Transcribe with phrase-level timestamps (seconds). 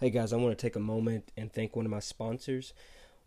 [0.00, 2.74] Hey guys, I want to take a moment and thank one of my sponsors,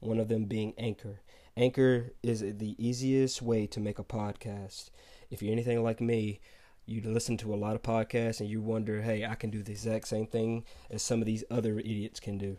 [0.01, 1.21] one of them being Anchor.
[1.55, 4.89] Anchor is the easiest way to make a podcast.
[5.31, 6.41] If you're anything like me,
[6.85, 9.71] you listen to a lot of podcasts and you wonder, hey, I can do the
[9.71, 12.57] exact same thing as some of these other idiots can do.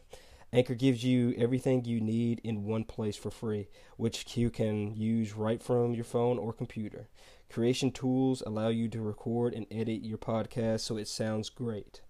[0.54, 3.68] Anchor gives you everything you need in one place for free,
[3.98, 7.08] which you can use right from your phone or computer.
[7.50, 12.00] Creation tools allow you to record and edit your podcast so it sounds great.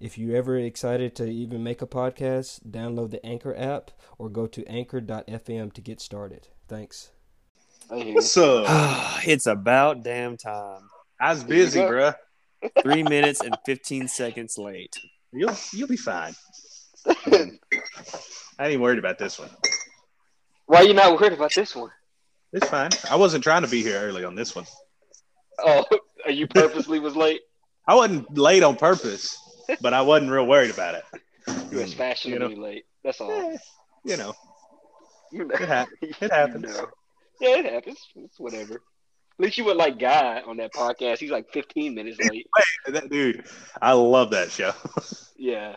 [0.00, 4.46] If you're ever excited to even make a podcast, download the Anchor app or go
[4.46, 6.46] to anchor.fm to get started.
[6.68, 7.10] Thanks.
[7.88, 8.66] What's up?
[9.26, 10.82] it's about damn time.
[11.20, 11.90] I was busy, go.
[11.90, 12.14] bruh.
[12.82, 14.94] Three minutes and 15 seconds late.
[15.32, 16.34] You'll you'll be fine.
[17.06, 19.50] I ain't worried about this one.
[20.66, 21.90] Why are you not worried about this one?
[22.52, 22.90] It's fine.
[23.10, 24.66] I wasn't trying to be here early on this one.
[25.58, 25.84] Oh,
[26.24, 27.40] are you purposely was late?
[27.88, 29.36] I wasn't late on purpose,
[29.80, 31.04] but I wasn't real worried about it.
[31.70, 32.84] You was fashionably late.
[33.04, 33.30] That's all.
[33.30, 33.56] Eh,
[34.04, 34.34] you know,
[35.32, 35.54] You know.
[35.60, 36.62] it, hap- You it happens.
[36.64, 36.86] know.
[37.40, 37.98] Yeah, it happens.
[38.16, 38.74] It's whatever.
[38.74, 41.18] At least you were like Guy on that podcast.
[41.18, 42.46] He's like 15 minutes late.
[42.88, 43.44] That dude,
[43.82, 44.72] I love that show.
[45.40, 45.76] Yeah.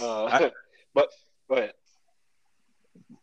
[0.00, 0.52] Uh, I-
[0.94, 1.08] but
[1.48, 1.72] go ahead.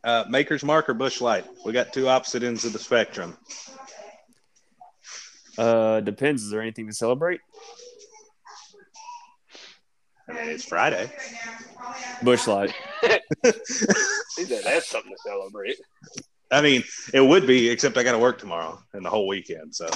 [0.04, 1.46] Uh, Maker's Mark or Busch Light?
[1.66, 3.36] We got two opposite ends of the spectrum.
[5.58, 6.44] Uh, depends.
[6.44, 7.42] Is there anything to celebrate?
[10.30, 11.10] I mean, it's Friday.
[12.22, 12.74] Busch Light.
[13.02, 15.78] He said that's something to celebrate.
[16.52, 19.76] I mean, it would be, except I got to work tomorrow and the whole weekend.
[19.76, 19.88] So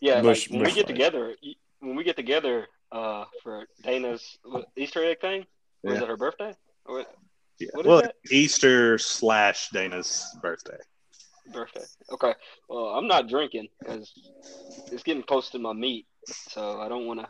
[0.00, 0.94] Yeah, Bush- like when we get light.
[0.94, 1.34] together,
[1.80, 4.38] when we get together uh, for Dana's
[4.76, 5.46] Easter egg thing,
[5.82, 6.04] or is Yeah.
[6.04, 6.54] it her birthday?
[6.84, 7.14] Or what-
[7.58, 7.68] yeah.
[7.72, 8.14] What is well, that?
[8.30, 10.78] Easter slash Dana's birthday.
[11.52, 11.84] birthday?
[12.10, 12.34] Okay.
[12.68, 14.12] Well, I'm not drinking because
[14.90, 17.28] it's getting close to my meat, so I don't want to.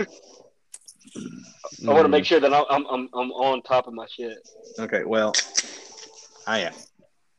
[0.00, 2.10] I want to Mm.
[2.10, 4.38] make sure that I'm, I'm I'm I'm on top of my shit.
[4.78, 5.34] Okay, well,
[6.46, 6.74] I am.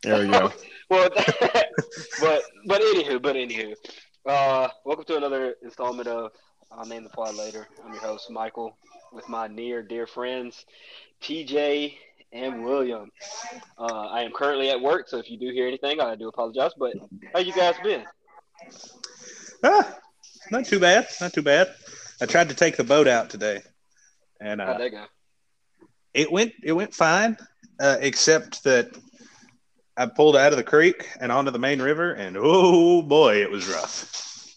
[0.03, 0.51] There we go.
[0.89, 1.09] well,
[2.19, 3.75] but but anywho, but anywho,
[4.27, 6.31] uh, welcome to another installment of
[6.71, 7.67] I'll name the pod later.
[7.83, 8.77] I'm your host Michael
[9.11, 10.65] with my near dear friends
[11.21, 11.95] TJ
[12.33, 13.11] and William.
[13.77, 16.71] Uh, I am currently at work, so if you do hear anything, I do apologize.
[16.77, 16.93] But
[17.33, 18.05] how you guys been?
[19.63, 19.97] Ah,
[20.51, 21.07] not too bad.
[21.19, 21.73] Not too bad.
[22.21, 23.61] I tried to take the boat out today,
[24.39, 24.77] and uh,
[26.13, 27.35] it went it went fine,
[27.79, 28.95] uh, except that
[29.97, 33.49] I pulled out of the creek and onto the main river, and oh boy, it
[33.49, 34.53] was rough.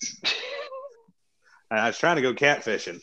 [1.71, 3.01] And I was trying to go catfishing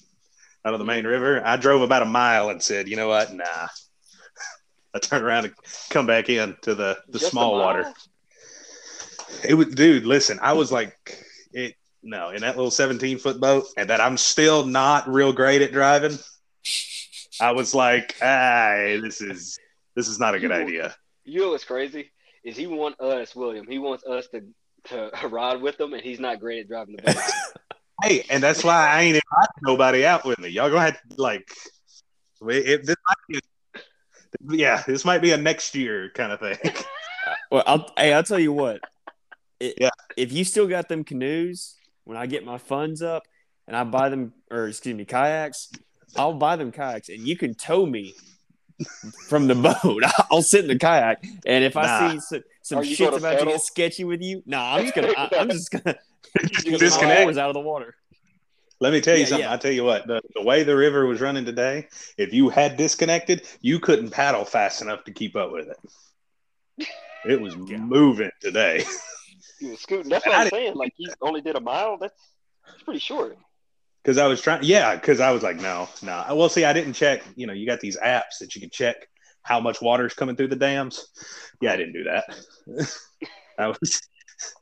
[0.64, 1.42] out of the main river.
[1.44, 3.34] I drove about a mile and said, "You know what?
[3.34, 3.46] Nah."
[4.94, 5.54] I turned around and
[5.90, 7.92] come back in to the the Just small water.
[9.44, 10.06] It was, dude.
[10.06, 11.26] Listen, I was like,
[12.04, 15.72] no in that little seventeen foot boat, and that I'm still not real great at
[15.72, 16.18] driving.
[17.40, 19.58] I was like, ah, this is
[19.96, 20.96] this is not a good You- idea.
[21.24, 22.12] You know what's crazy
[22.44, 23.68] is he want us, William.
[23.68, 24.44] He wants us to
[24.86, 27.16] to ride with him, and he's not great at driving the boat.
[28.04, 30.50] Hey, and that's why I ain't inviting nobody out with me.
[30.50, 31.48] Y'all gonna have to like,
[32.48, 33.42] it, this might
[34.48, 36.58] be, yeah, this might be a next year kind of thing.
[37.52, 38.82] Well, I'll, hey, I'll tell you what.
[39.60, 39.92] It, Yeah.
[40.18, 41.76] If you still got them canoes,
[42.12, 43.24] when I get my funds up
[43.68, 45.70] and I buy them, or excuse me, kayaks,
[46.18, 48.16] I'll buy them kayaks and you can tow me
[49.30, 50.04] from the boat.
[50.30, 53.62] I'll sit in the kayak, and if I see some, some shit's about to get
[53.62, 55.96] sketchy with you, nah, I'm just gonna, I, I'm just gonna
[56.66, 57.24] Disconnect.
[57.28, 57.96] oars out of the water.
[58.82, 59.46] Let me tell you Yeah, something.
[59.46, 59.52] yeah.
[59.52, 62.76] I'll tell you what, the, the way the river was running today, if you had
[62.76, 66.88] disconnected, you couldn't paddle fast enough to keep up with it.
[67.24, 67.78] It was Yeah.
[67.78, 68.84] moving today.
[69.62, 70.10] Was scooting.
[70.10, 70.76] That's what I'm saying.
[70.76, 71.98] Like he only did a mile.
[71.98, 72.14] That's,
[72.68, 73.38] that's pretty short.
[74.04, 76.26] Because I was trying, yeah, because I was like, no, no.
[76.32, 77.24] Well, see, I didn't check.
[77.36, 78.96] You know, you got these apps that you can check
[79.44, 81.08] how much water is coming through the dams.
[81.62, 82.24] Yeah, I didn't do that.
[83.60, 84.02] I was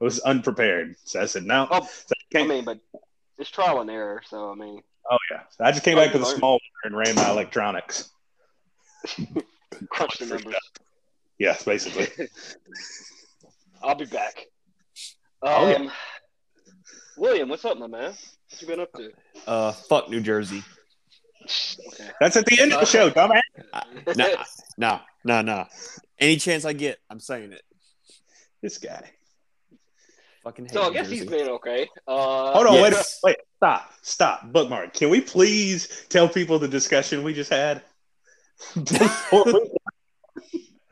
[0.02, 0.96] I was unprepared.
[1.06, 1.68] So I said, no.
[1.72, 2.80] Oh, So I, I mean, but
[3.38, 4.22] it's trial and error.
[4.28, 5.42] So I mean, oh, yeah.
[5.52, 8.10] So I just came back to the small water and ran my electronics.
[9.90, 10.56] crunch the numbers.
[11.38, 12.28] Yeah, basically.
[13.82, 14.46] I'll be back.
[15.42, 15.76] Oh, yeah.
[15.76, 15.92] Um,
[17.18, 18.12] William, what's up, my man?
[18.12, 19.12] What you been up to?
[19.48, 20.64] Uh, fuck New Jersey.
[21.44, 22.10] Okay.
[22.20, 23.42] That's at the end of the show, dumbass.
[24.16, 24.44] Nah,
[24.78, 25.66] nah, nah, nah.
[26.20, 27.62] Any chance I get, I'm saying it.
[28.62, 29.10] This guy.
[30.44, 31.18] Fucking hate So I guess Jersey.
[31.20, 31.88] he's been okay.
[32.08, 33.20] Uh, Hold on, wait, Yes.
[33.24, 34.94] wait, stop, stop, bookmark.
[34.94, 37.82] Can we please tell people the discussion we just had?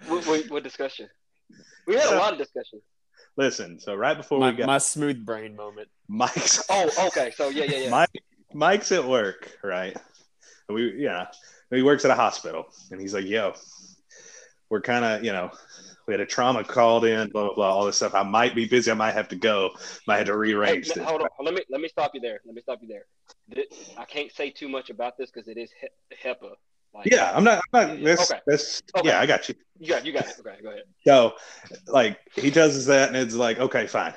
[0.08, 1.10] What, what, what discussion?
[1.86, 2.80] We had a lot of discussion.
[3.38, 5.90] Listen, so right before my, we got my smooth brain moment.
[6.08, 7.32] Mike's Oh, okay.
[7.36, 7.90] So yeah, yeah, yeah.
[7.92, 8.10] Mike,
[8.54, 9.96] Mike's at work, right?
[10.68, 11.28] And we, yeah,
[11.70, 13.54] he works at a hospital, and he's like, "Yo,
[14.70, 15.52] we're kind of, you know,
[16.08, 18.16] we had a trauma called in, blah blah blah, all this stuff.
[18.16, 18.90] I might be busy.
[18.90, 19.70] I might have to go.
[20.08, 21.28] Might have to Hey, rearrange n- this." hold on.
[21.40, 22.40] Let me let me stop you there.
[22.44, 23.06] Let me stop you there.
[23.54, 23.68] Th-
[23.98, 26.54] I can't say too much about this because it is he- HIPAA.
[26.98, 27.62] Like, Yeah, I'm not.
[27.74, 28.42] I'm not that's, Okay.
[28.48, 29.08] that's Okay.
[29.10, 29.56] yeah, I got you.
[29.80, 30.36] you got you got it.
[30.40, 30.84] Okay, go ahead.
[31.06, 31.34] So,
[31.88, 34.14] like, he tells us that, and it's like, okay, fine.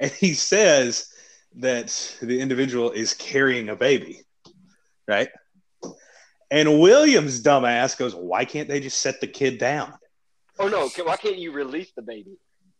[0.00, 1.08] And he says
[1.56, 4.22] that the individual is carrying a baby,
[5.06, 5.28] right?
[6.50, 9.94] And William's dumbass goes, why can't they just set the kid down?
[10.58, 10.88] Oh no!
[11.04, 12.36] Why can't you release the baby?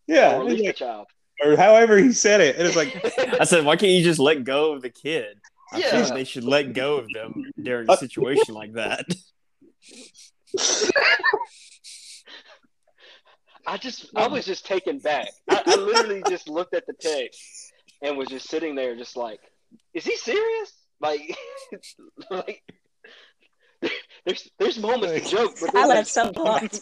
[0.06, 1.06] Yeah, or release he's the child.
[1.44, 2.56] or however he said it.
[2.56, 2.94] And it's like,
[3.40, 5.38] I said, why can't you just let go of the kid?
[5.75, 5.91] I Yeah.
[6.05, 9.06] think they should let go of them during a situation like that.
[13.67, 15.31] I just I was just taken back.
[15.49, 17.73] I, I literally just looked at the text
[18.03, 19.41] and was just sitting there, just like,
[19.94, 20.73] is he serious?
[21.00, 21.37] Like,
[22.31, 22.62] like.
[24.25, 26.81] There's there's moments to joke, but I then let some blocked.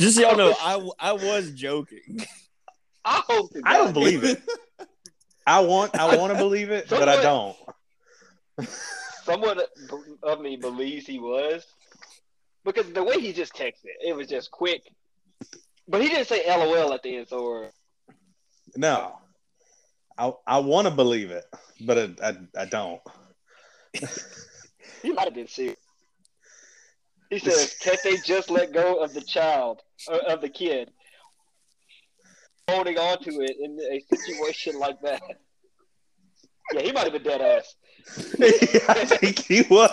[0.00, 2.24] Just so y'all know, I, I was joking.
[3.04, 4.40] I hope I don't believe it.
[5.46, 7.56] I want, I want to believe it, but I don't.
[9.24, 9.60] someone
[10.22, 11.64] of me believes he was.
[12.64, 14.82] Because the way he just texted it was just quick.
[15.86, 17.70] But he didn't say lol at the end so or
[18.74, 19.18] No,
[20.18, 21.44] I, I want to believe it,
[21.80, 23.00] but I, I, I don't.
[25.02, 25.78] he might have been serious.
[27.30, 30.90] He says they just let go of the child uh, of the kid
[32.68, 35.22] holding on to it in a situation like that
[36.74, 37.74] yeah he might have been dead ass
[38.38, 39.90] I think he was.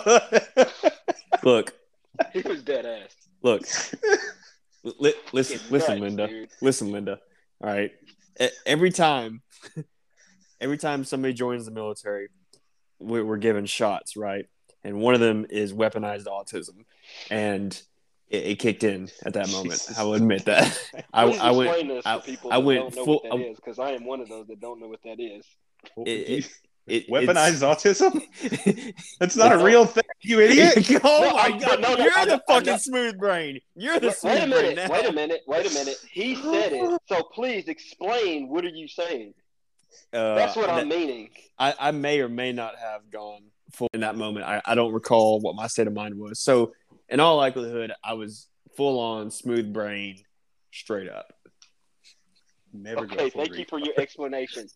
[1.42, 1.72] Look,
[2.32, 3.10] he was dead ass
[3.42, 3.62] look.
[5.00, 6.28] Li- listen, It's listen, nuts, Linda.
[6.28, 6.48] dude.
[6.62, 7.18] Listen, Linda.
[7.60, 7.90] All right.
[8.40, 9.42] E- Every time,
[10.60, 12.28] every time somebody joins the military,
[13.00, 14.46] we- we're given shots, right?
[14.84, 16.84] And one of them is weaponized autism,
[17.32, 17.80] and
[18.30, 19.72] it, it kicked in at that moment.
[19.72, 19.98] Jesus.
[19.98, 20.78] I will admit that.
[21.12, 22.02] I, I went.
[22.06, 24.28] I- people I went don't know full- what that is because I am one of
[24.28, 25.44] those that don't know what that is.
[25.98, 26.50] It, it,
[26.86, 28.94] it, Weaponized autism?
[29.20, 31.00] That's not a real thing, you idiot.
[31.04, 31.80] oh No, my I- god!
[31.80, 33.60] no, no, You're I- the I fucking know- smooth brain.
[33.74, 34.88] You're the Wait, smooth wait a brain minute.
[34.88, 34.92] now.
[34.94, 35.40] Wait a minute.
[35.46, 35.96] Wait a minute.
[36.10, 37.00] He said it.
[37.08, 38.48] So please explain.
[38.48, 39.34] What are you saying?
[40.12, 41.30] Uh, That's what that- I'm meaning.
[41.58, 43.42] I, I may or may not have gone
[43.72, 44.44] full in that moment.
[44.46, 46.40] I, I don't recall what my state of mind was.
[46.40, 46.72] So,
[47.08, 50.22] in all likelihood, I was full on smooth brain,
[50.72, 51.26] straight up.
[52.72, 53.16] Never Okay.
[53.16, 54.66] go full Thank you for your explanation.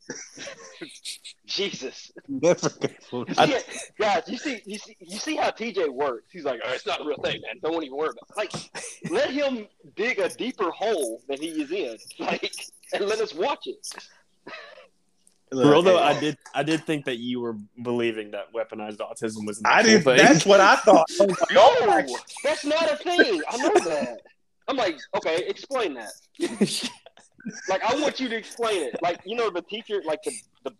[1.47, 2.13] Jesus.
[2.29, 2.71] Never
[3.11, 3.59] go I- Yeah,
[3.99, 6.31] guys, you see, you see, you see how TJ works.
[6.31, 7.57] He's like, oh, it's not a real thing, man.
[7.63, 8.29] Don't even worry about.
[8.31, 8.37] It.
[8.37, 8.53] Like,
[9.11, 9.67] let him
[9.97, 11.97] dig a deeper hole than he is in.
[12.21, 12.53] Like,
[12.93, 13.85] and let us watch it.
[15.51, 19.59] Look, Although I did, I did think that you were believing that weaponized autism was.
[19.61, 20.05] an I actual did.
[20.05, 20.17] thing.
[20.19, 21.07] That's what I thought.
[21.21, 23.41] I was like, my No, that's not a thing.
[23.49, 24.19] I know that.
[24.69, 26.11] I'm like, okay, explain that.
[27.69, 29.01] Like, I want you to explain it.
[29.01, 30.33] Like, you know, the teacher, like the
[30.65, 30.73] the,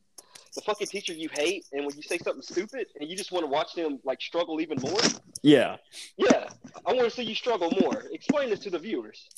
[0.55, 3.45] the fucking teacher you hate, and when you say something stupid, and you just want
[3.45, 5.01] to watch them like struggle even more.
[5.43, 5.77] yeah.
[6.19, 6.49] Yeah,
[6.85, 8.05] I want to see you struggle more.
[8.13, 9.29] Explain this to the viewers.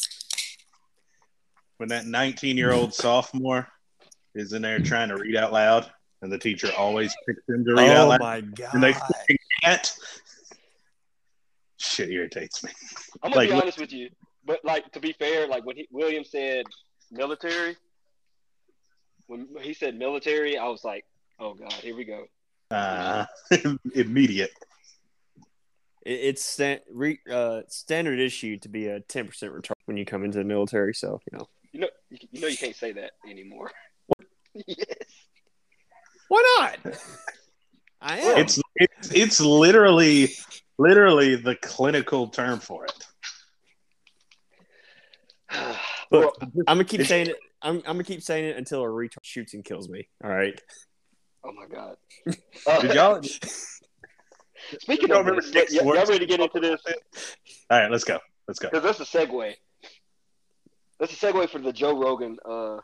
[1.77, 3.69] when that 19 year old sophomore
[4.35, 5.91] is in there trying to read out loud,
[6.23, 8.05] and the teacher always picks him to read out loud.
[8.05, 8.75] Oh loud, my god.
[8.75, 9.97] and they fucking can't.
[11.79, 12.71] Shit irritates me.
[13.23, 14.11] I'm gonna Like, be honest with you,
[14.45, 16.67] but like to be fair, like when he, William said
[17.11, 17.77] military,
[19.27, 21.05] when he said military, I was like,
[21.39, 22.25] oh god, here we go.
[22.71, 23.25] Uh,
[23.95, 24.51] immediate.
[26.07, 30.25] It's sta- re, uh, standard issue to be a ten percent return when you come
[30.25, 30.95] into the military.
[30.95, 33.71] So you know You know, you, you know, you can't say that anymore.
[34.55, 34.87] yes.
[36.29, 36.95] why not?
[38.01, 38.39] I am.
[38.39, 40.31] It's it's it's literally
[40.79, 43.07] literally the clinical term for it.
[46.11, 47.37] Look, Well, I'm gonna keep saying it.
[47.63, 50.09] I'm, I'm gonna keep saying it until a retard shoots and kills me.
[50.25, 50.59] All right.
[51.45, 51.97] oh my god.
[52.67, 53.23] Uh, Did y'all?
[54.81, 56.81] Speaking of remember this, Nick y- y'all ready to get into this?
[57.71, 58.19] All right, let's go.
[58.47, 58.69] Let's go.
[58.71, 59.55] Because that's a segue.
[60.99, 62.79] That's a segue for the Joe Rogan uh,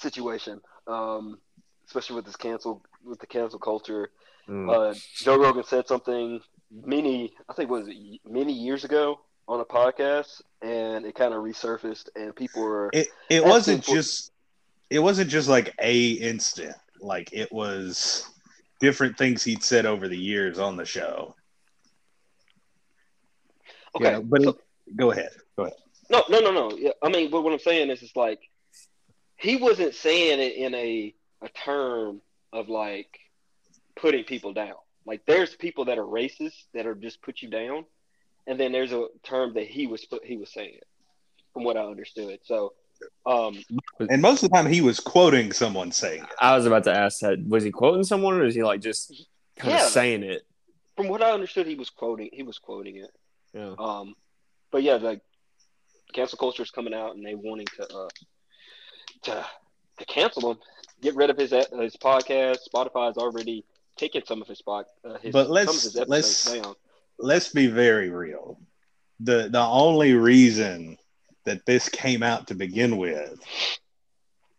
[0.00, 1.38] situation, um,
[1.86, 4.10] especially with this cancel with the cancel culture.
[4.48, 6.40] Uh, Joe Rogan said something
[6.72, 7.88] many, I think, was
[8.28, 13.08] many years ago on a podcast, and it kind of resurfaced, and people were It
[13.28, 14.32] it wasn't just
[14.88, 16.74] it wasn't just like a instant.
[17.00, 18.28] Like it was
[18.80, 21.36] different things he'd said over the years on the show.
[23.94, 24.12] okay.
[24.12, 24.58] Yeah, but so-
[24.96, 25.30] go ahead.
[25.56, 25.76] Go ahead.
[26.10, 26.76] No, no, no, no.
[26.76, 28.40] Yeah, I mean, but what I'm saying is, it's like
[29.40, 32.20] he wasn't saying it in a a term
[32.52, 33.18] of like
[33.96, 34.74] putting people down.
[35.06, 37.84] Like there's people that are racist that are just put you down,
[38.46, 40.78] and then there's a term that he was he was saying,
[41.54, 42.40] from what I understood.
[42.44, 42.74] So,
[43.24, 43.58] um,
[43.98, 46.28] And most of the time, he was quoting someone saying it.
[46.40, 47.38] I was about to ask that.
[47.48, 49.86] Was he quoting someone, or is he like just kind Yeah.
[49.86, 50.42] of saying it?
[50.96, 53.10] from what I understood, he was quoting he was quoting it.
[53.54, 53.74] Yeah.
[53.78, 54.14] Um,
[54.70, 55.22] but yeah, like
[56.12, 58.08] cancel culture is coming out, and they wanting to uh
[59.22, 59.46] to
[59.98, 60.58] to cancel him,
[61.02, 62.58] get rid of his his podcast.
[62.72, 63.64] Spotify's already
[63.96, 66.74] taken some of his spot, uh, his, But some let's- of his episodes let's- down.
[67.18, 68.58] Let's be very real.
[69.20, 70.96] The the only reason
[71.44, 73.38] that this came out to begin with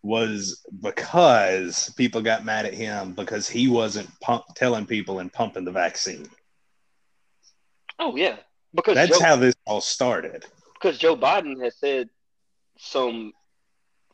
[0.04, 5.64] was because people got mad at him because he wasn't pump, telling people and pumping
[5.66, 6.30] the vaccine.
[8.00, 8.38] Oh yeah,
[8.74, 10.46] because That's Joe, how this all started.
[10.74, 12.10] because Joe Biden has said
[12.78, 13.34] some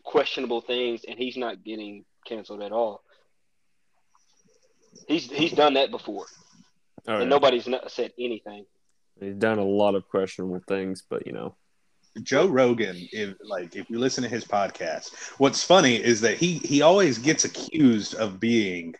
[0.07, 3.03] questionable things, and he's not getting canceled at all.
[5.07, 6.25] He's he's done that before,
[7.07, 7.21] All right.
[7.21, 8.65] and nobody's not said anything.
[9.19, 11.55] He's done a lot of questionable things, but you know,
[12.23, 16.59] Joe Rogan, if like if you listen to his podcast, what's funny is that he
[16.59, 18.95] he always gets accused of being,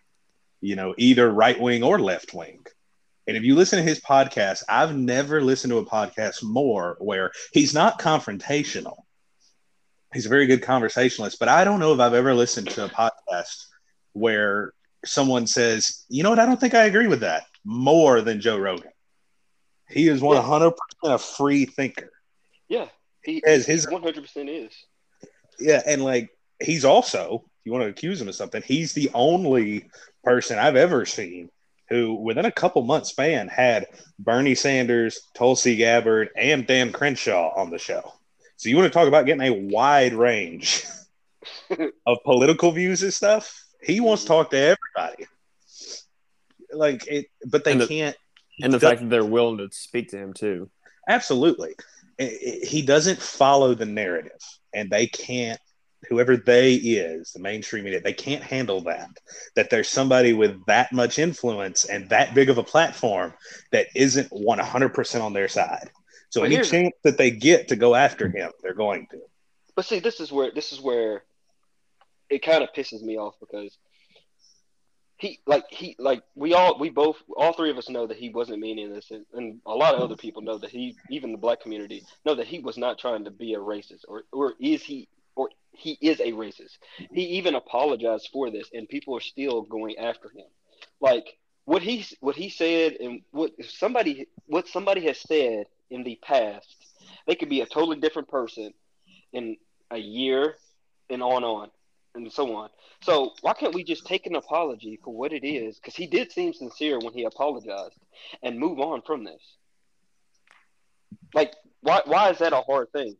[0.60, 2.66] you know, either right wing or left wing.
[3.28, 7.32] And if you listen to his podcast, I've never listened to a podcast more where
[7.54, 8.98] he's not confrontational.
[10.14, 12.90] He's a very good conversationalist, but I don't know if I've ever listened to a
[12.90, 13.66] podcast
[14.14, 14.74] where
[15.06, 16.40] someone says, "You know what?
[16.40, 18.92] I don't think I agree with that." More than Joe Rogan.
[19.90, 22.12] He is one hundred percent a free thinker.
[22.70, 22.88] Yeah,
[23.24, 24.74] he As his one hundred percent is.
[25.60, 26.30] Yeah, and like
[26.62, 29.90] he's also, if you want to accuse him of something, he's the only
[30.24, 31.50] person I've ever seen
[31.90, 33.88] who, within a couple months span, had
[34.20, 38.14] Bernie Sanders, Tulsi Gabbard, and Dan Crenshaw on the show.
[38.58, 40.84] So you want to talk about getting a wide range
[42.06, 43.64] of political views and stuff?
[43.82, 45.26] He wants to talk to everybody.
[46.72, 48.18] Like it, but they And the- can't.
[48.62, 50.70] and the Does- fact that they're willing to speak to him too.
[51.08, 51.76] Absolutely.
[52.20, 52.24] I-
[52.64, 54.42] I- He doesn't follow the narrative,
[54.74, 55.60] and they can't,
[56.10, 59.10] whoever they is, the mainstream media, they can't handle that.
[59.56, 63.34] That there's somebody with that much influence and that big of a platform
[63.72, 65.90] that isn't 100% on their side.
[66.30, 69.22] So But any chance that they get to go after him, they're going to.
[69.76, 71.24] But see, this is where this is where
[72.30, 73.78] it kind of pisses me off because
[75.18, 78.30] he like he like we all we both all three of us know that he
[78.30, 81.38] wasn't meaning this and, and a lot of other people know that he even the
[81.38, 84.84] black community know that he was not trying to be a racist or or is
[84.84, 86.78] he or he is a racist
[87.12, 90.46] he even apologized for this and people are still going after him
[91.02, 91.38] like
[91.68, 96.76] what he what he said and what somebody what somebody has said in the past
[97.28, 98.74] they could be a totally different person
[99.34, 99.58] in
[99.92, 100.56] a year
[101.10, 101.70] and on on
[102.16, 102.70] and so on.
[103.02, 105.76] So why can't we just take an apology for what it is?
[105.76, 108.00] Because he did seem sincere when he apologized,
[108.42, 109.42] and move on from this.
[111.34, 112.02] Like, why?
[112.06, 113.16] Why is that a hard thing?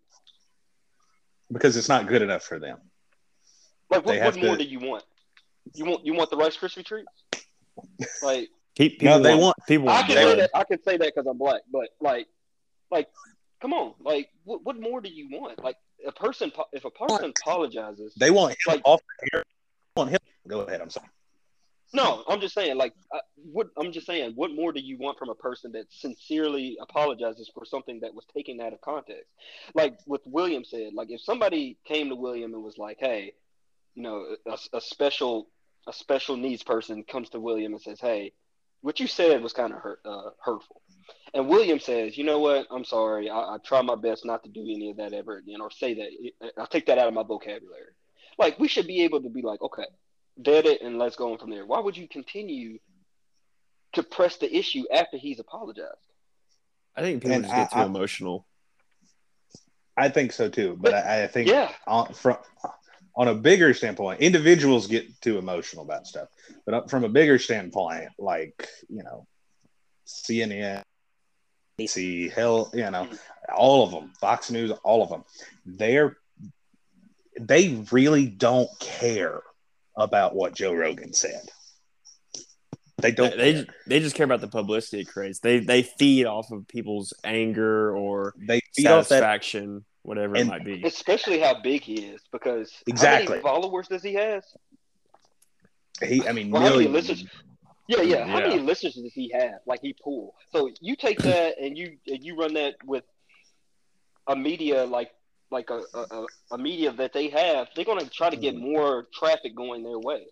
[1.52, 2.80] Because it's not good enough for them.
[3.90, 5.04] Like, what, what more to- do you want?
[5.74, 7.08] You want you want the Rice Krispie treats?
[8.24, 10.50] Like, People No, they want, want- people I can say want- that.
[10.54, 12.28] I can say that because I'm black, but like,
[12.92, 13.08] like,
[13.60, 15.64] come on, like, what what more do you want?
[15.64, 19.44] Like, a person, if a person apologizes, They want him Like- off the air.
[19.96, 20.20] Want him.
[20.48, 20.80] Go ahead.
[20.80, 21.08] I'm sorry.
[21.94, 23.20] No, I'm just saying, like, uh,
[23.52, 27.50] what I'm just saying, what more do you want from a person that sincerely apologizes
[27.54, 29.32] for something that was taken out of context?
[29.74, 33.34] Like what William said, like if somebody came to William and was like, "Hey,
[33.96, 35.48] you know, a, a special
[35.88, 38.34] a special needs person comes to William and says, "Hey,
[38.82, 40.82] what you said was kind of hurt, uh, hurtful,"
[41.34, 42.68] and William says, "You know what?
[42.70, 43.30] I'm sorry.
[43.30, 45.94] I, I try my best not to do any of that ever again, or say
[45.96, 46.52] that.
[46.58, 47.94] I'll take that out of my vocabulary."
[48.38, 49.86] Like we should be able to be like, okay
[50.40, 51.66] dead it and let's go on from there.
[51.66, 52.78] Why would you continue
[53.94, 55.98] to press the issue after he's apologized?
[56.96, 58.46] I think people And just get too I- I- emotional.
[59.98, 60.78] I think so too.
[60.80, 62.38] But I, I think Yeah, on from
[63.18, 66.30] on a bigger standpoint, individuals get too emotional about stuff.
[66.66, 69.26] But from a bigger standpoint, like you know,
[70.06, 70.84] CNN,
[71.88, 73.10] see, hell, you know,
[73.54, 75.24] all of them, Fox News, all of them,
[75.66, 76.16] they're
[77.40, 79.42] they really don't care
[79.96, 81.42] about what Joe Rogan said.
[83.00, 83.36] They don't.
[83.36, 83.66] They, care.
[83.86, 85.40] they just care about the publicity it creates.
[85.40, 89.22] They they feed off of people's anger or they feed off that.
[90.16, 91.14] Satisfaction, whatever it might be.
[91.16, 93.38] especially how big he is because how Exactly.
[93.38, 94.44] many followers does he has?
[96.04, 97.24] He, I mean, Well, how many listeners?
[97.88, 98.26] Yeah, yeah.
[98.26, 98.48] How Yeah.
[98.48, 99.60] many listeners does he have?
[99.66, 100.36] Like he pull.
[100.52, 103.04] So you take that and you and you run that with
[104.28, 105.12] a media like
[105.52, 107.68] like a, a, a- a media that they have.
[107.76, 108.72] They're gonna try to get Mm-hmm.
[108.72, 110.26] more traffic going their way.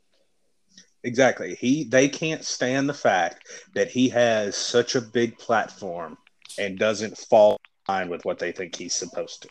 [1.03, 1.55] Exactly.
[1.55, 6.17] He they can't stand the fact that he has such a big platform
[6.57, 7.57] and doesn't fall
[7.89, 9.49] in line with what they think he's supposed to.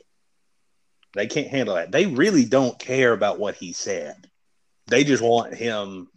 [1.14, 1.92] They can't handle that.
[1.92, 4.28] They really don't care about what he said.
[4.86, 6.08] They just want him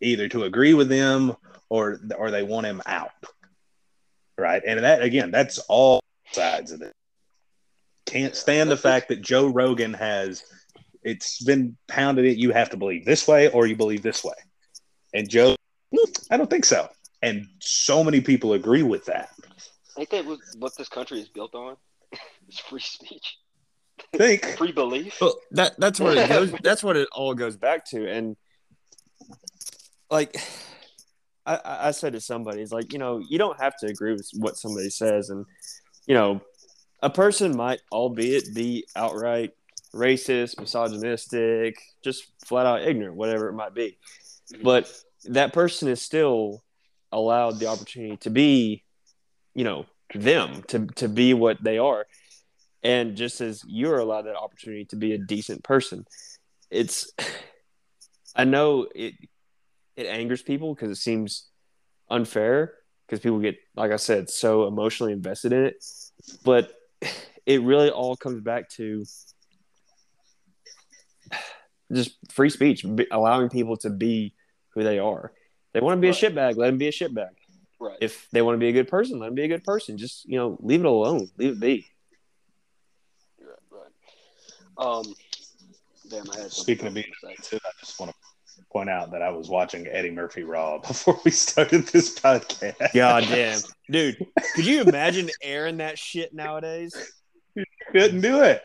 [0.00, 1.36] either to agree with them
[1.68, 3.10] or or they want him out.
[4.38, 4.62] Right?
[4.66, 6.00] And that again, that's all
[6.32, 6.92] sides of it.
[8.06, 10.42] Can't stand the fact that Joe Rogan has
[11.02, 14.34] it's been pounded it you have to believe this way or you believe this way.
[15.14, 15.56] And Joe,
[16.30, 16.88] I don't think so.
[17.22, 19.30] And so many people agree with that.
[19.98, 20.24] Ain't that
[20.58, 21.76] what, this country is built on?
[22.48, 23.36] it's free speech,
[24.12, 25.20] Think free belief.
[25.20, 26.52] Well, that that's what it goes.
[26.62, 28.36] That's what it all goes back to, and
[30.10, 30.36] like
[31.46, 34.12] I, I I said to somebody, it's like you know you don't have to agree
[34.12, 35.46] with what somebody says, and
[36.06, 36.40] you know
[37.02, 39.52] a person might, albeit be outright
[39.94, 43.98] racist, misogynistic, just flat out ignorant, whatever it might be,
[44.52, 44.62] mm-hmm.
[44.62, 44.92] but
[45.24, 46.62] that person is still
[47.12, 48.84] allowed the opportunity to be,
[49.54, 52.06] you know, them to to be what they are
[52.82, 56.06] and just as you're allowed that opportunity to be a decent person
[56.70, 57.12] it's
[58.36, 59.14] i know it
[59.96, 61.48] it angers people because it seems
[62.08, 62.74] unfair
[63.06, 65.84] because people get like i said so emotionally invested in it
[66.44, 66.72] but
[67.46, 69.04] it really all comes back to
[71.92, 74.34] just free speech allowing people to be
[74.74, 75.32] who they are
[75.72, 76.22] they want to be Right.
[76.22, 77.30] a shitbag let them be a shitbag
[77.80, 77.96] Right.
[78.00, 80.24] if they want to be a good person let them be a good person just
[80.28, 81.86] you know leave it alone leave it be.
[84.80, 85.04] Um,
[86.08, 87.58] damn, I had Speaking of to being say.
[87.64, 88.16] I just want to
[88.72, 92.92] point out that I was watching Eddie Murphy Raw before we started this podcast.
[92.94, 93.60] God damn.
[93.90, 96.94] Dude, could you imagine airing that shit nowadays?
[97.54, 98.62] You Couldn't do it.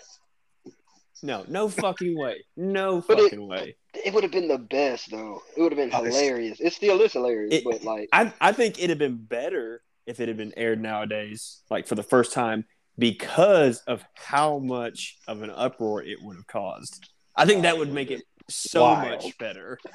[1.23, 2.43] No, no fucking way.
[2.55, 3.75] No But it- fucking way.
[4.05, 5.41] It would have been the best though.
[5.55, 6.59] It would have been it's- hilarious.
[6.59, 10.19] It still is hilarious, It- but like, I I think it'd have been better if
[10.19, 12.65] it had been aired nowadays, like for the first time,
[12.97, 17.09] because of how much of an uproar it would have caused.
[17.35, 19.23] I think that would make it so Wild.
[19.23, 19.77] much better.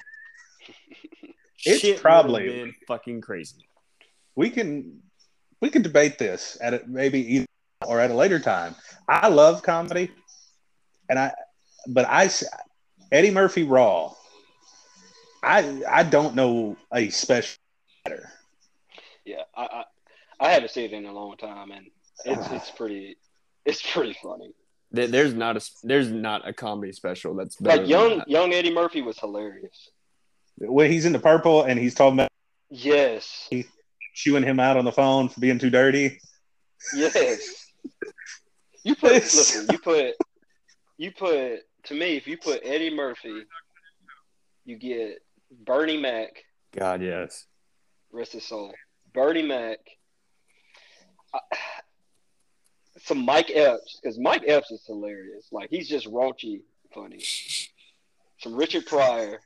[1.67, 3.67] It's Shit probably- been fucking crazy.
[4.35, 5.03] We can
[5.61, 7.47] we can debate this at a, maybe either
[7.87, 8.75] or at a later time.
[9.07, 10.11] I love comedy,
[11.11, 11.33] and I
[11.87, 12.45] but I s-
[13.13, 14.15] Eddie Murphy Raw.
[15.43, 17.59] I I don't know a special
[18.07, 18.31] better.
[19.27, 19.85] yeah, I, I
[20.41, 21.89] I haven't seen it in a long time, and
[22.25, 23.17] it's it's pretty
[23.65, 24.53] it's pretty funny.
[24.93, 28.29] There's not a there's not a comedy special that's better Like than young that.
[28.29, 29.91] young Eddie Murphy was hilarious.
[30.59, 32.31] When he's in the purple and he's talking about
[32.71, 33.67] Yes, he's
[34.15, 36.21] chewing him out on the phone for being too dirty.
[36.95, 37.67] yes.
[38.85, 39.67] You put listen.
[39.71, 40.15] You put
[40.99, 43.45] you put to me if you put Eddie Murphy,
[44.65, 45.19] you get
[45.65, 46.31] Bernie Mac,
[46.77, 47.47] God, yes.
[48.13, 48.73] rest his soul.
[49.15, 49.79] Bernie Mac.
[51.35, 51.57] I-
[53.05, 55.49] Some Mike Epps, because Mike Epps is hilarious.
[55.53, 56.63] Like he's just raunchy
[56.95, 57.23] funny.
[58.39, 59.41] Some Richard Pryor.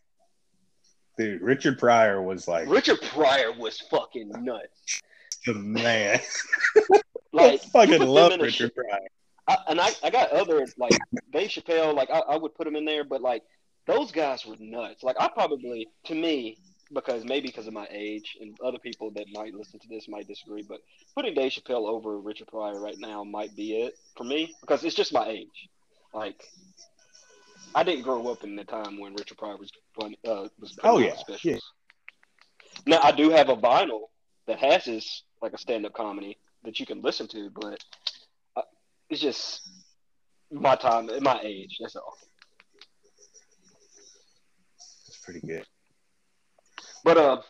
[1.17, 5.01] Dude, Richard Pryor was like Richard Pryor was fucking nuts.
[5.47, 6.21] the man.
[7.33, 9.01] Like I fucking love them in a Richard sh- Pryor.
[9.49, 10.93] I, and I, I got other like
[11.33, 11.93] Dave Chappelle.
[11.93, 13.43] Like I, I would put him in there, but like
[13.88, 15.03] those guys were nuts.
[15.03, 16.59] Like I probably, to me,
[16.92, 20.29] because maybe because of my age, and other people that might listen to this might
[20.29, 20.81] disagree, but
[21.14, 24.94] putting Dave Chappelle over Richard Pryor right now might be it for me because it's
[24.94, 25.68] just my age.
[26.12, 26.44] Like
[27.75, 30.99] I didn't grow up in the time when Richard Pryor was fun, uh, was Oh,
[30.99, 31.62] yeah, specials.
[32.87, 34.03] Now I do have a vinyl
[34.47, 37.79] that has his like a stand up comedy that you can listen to, but
[38.57, 38.62] uh,
[39.11, 39.68] it's just
[40.51, 41.77] my time, my age.
[41.81, 42.16] That's all.
[45.09, 45.66] It's pretty good.
[47.05, 47.43] But uh,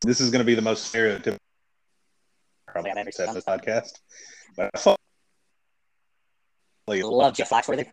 [0.00, 1.36] This is going to be the most stereotypical
[2.66, 3.98] probably I've ever said this podcast.
[4.56, 4.96] But I fuck-
[6.86, 7.86] Love Jeff Foxworthy.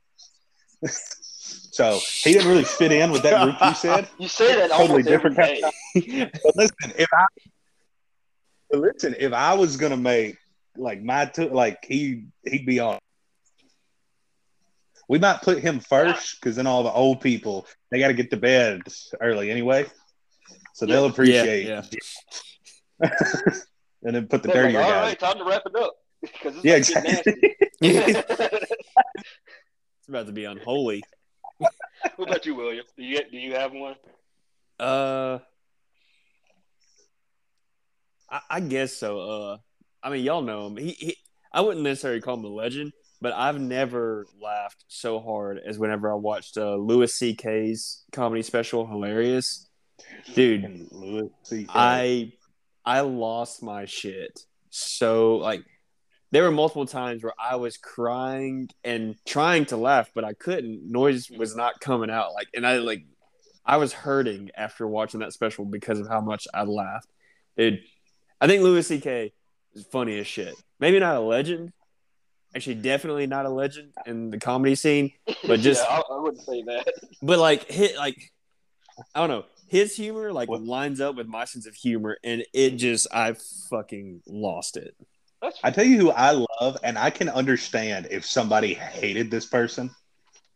[0.88, 4.08] so he didn't really fit in with that group you said.
[4.18, 6.32] you say that Totally almost every different kind day.
[6.44, 7.26] But listen, if I
[8.72, 10.38] but listen, if I was gonna make
[10.76, 12.98] like my two, like he he'd be on.
[15.08, 18.32] We might put him first because then all the old people they got to get
[18.32, 18.82] to bed
[19.22, 19.86] early anyway,
[20.78, 21.66] so they'll appreciate.
[21.66, 21.82] Yeah,
[24.04, 25.02] and then put the They're like, dirtier all guys.
[25.10, 27.56] right, time to wrap it up because it's Yeah, like getting exactly.
[27.82, 28.24] nasty.
[30.00, 31.04] It's about to be unholy.
[32.16, 32.86] what about you, William?
[32.96, 33.96] Do you do you have one?
[34.80, 35.40] Uh,
[38.30, 39.20] I, I guess so.
[39.20, 39.58] Uh,
[40.04, 40.78] I mean, y'all know him.
[40.78, 41.18] He, he,
[41.52, 46.10] I wouldn't necessarily call him a legend, but I've never laughed so hard as whenever
[46.10, 49.67] I watched uh, Louis C.K.'s comedy special, hilarious.
[50.34, 50.64] Dude.
[50.64, 51.68] And Louis C.K.
[51.74, 52.32] I
[52.86, 54.40] I lost my shit.
[54.70, 55.64] So like
[56.32, 60.90] there were multiple times where I was crying and trying to laugh, but I couldn't.
[60.92, 62.34] Noise was not coming out.
[62.34, 63.06] Like and I like
[63.66, 67.08] I was hurting after watching that special because of how much I laughed.
[67.58, 67.82] Dude,
[68.40, 69.34] I think Louis C.K.
[69.74, 70.54] is funny as shit.
[70.80, 71.74] Maybe not a legend.
[72.56, 75.12] Actually, definitely not a legend in the comedy scene.
[75.46, 76.88] But just- yeah, I, I wouldn't say that.
[77.22, 78.18] but like hit like
[79.14, 82.44] I don't know his humor like What- lines up with my sense of humor, and
[82.54, 83.36] it just I
[83.70, 84.96] fucking lost it.
[85.64, 89.92] I tell you who I love, and I can understand if somebody hated this person.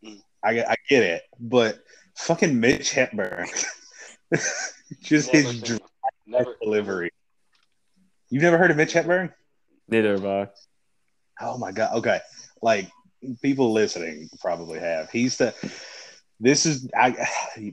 [0.03, 0.21] Mm.
[0.43, 1.83] I, I get it, but
[2.17, 3.47] fucking Mitch Hedberg,
[5.01, 5.77] just never his dry
[6.25, 7.11] never delivery.
[8.29, 9.33] You've never heard of Mitch Hedberg?
[9.87, 10.47] Neither have I.
[11.41, 11.97] Oh my god.
[11.97, 12.19] Okay,
[12.61, 12.89] like
[13.41, 15.11] people listening probably have.
[15.11, 15.53] He's the.
[16.41, 17.15] This is I.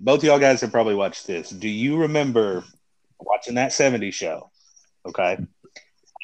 [0.01, 1.49] Both of y'all guys have probably watched this.
[1.49, 2.65] Do you remember
[3.19, 4.51] watching that '70s show?
[5.07, 5.39] Okay.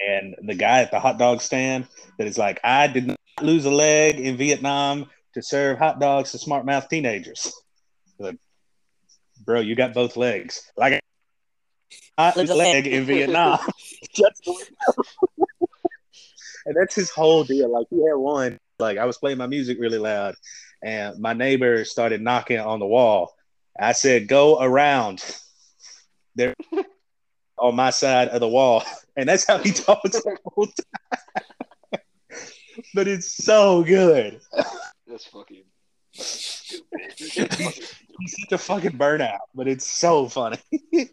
[0.07, 3.65] And the guy at the hot dog stand that is like, I did not lose
[3.65, 7.51] a leg in Vietnam to serve hot dogs to smart mouth teenagers.
[8.19, 8.37] Like,
[9.45, 10.71] bro, you got both legs.
[10.77, 11.01] Like,
[12.19, 13.59] I lose a leg in Vietnam.
[14.15, 14.47] Just
[16.67, 17.73] and that's his whole deal.
[17.73, 20.35] Like, he had one, like, I was playing my music really loud,
[20.85, 23.35] and my neighbor started knocking on the wall.
[23.81, 25.25] I said, Go around.
[26.37, 26.55] They're
[27.59, 28.85] on my side of the wall.
[29.17, 31.93] And that's how he talks the whole time.
[32.97, 34.41] but it's so good.
[35.07, 35.63] That's fucking.
[36.11, 36.83] He's
[38.41, 40.59] such a fucking burnout, but it's so funny.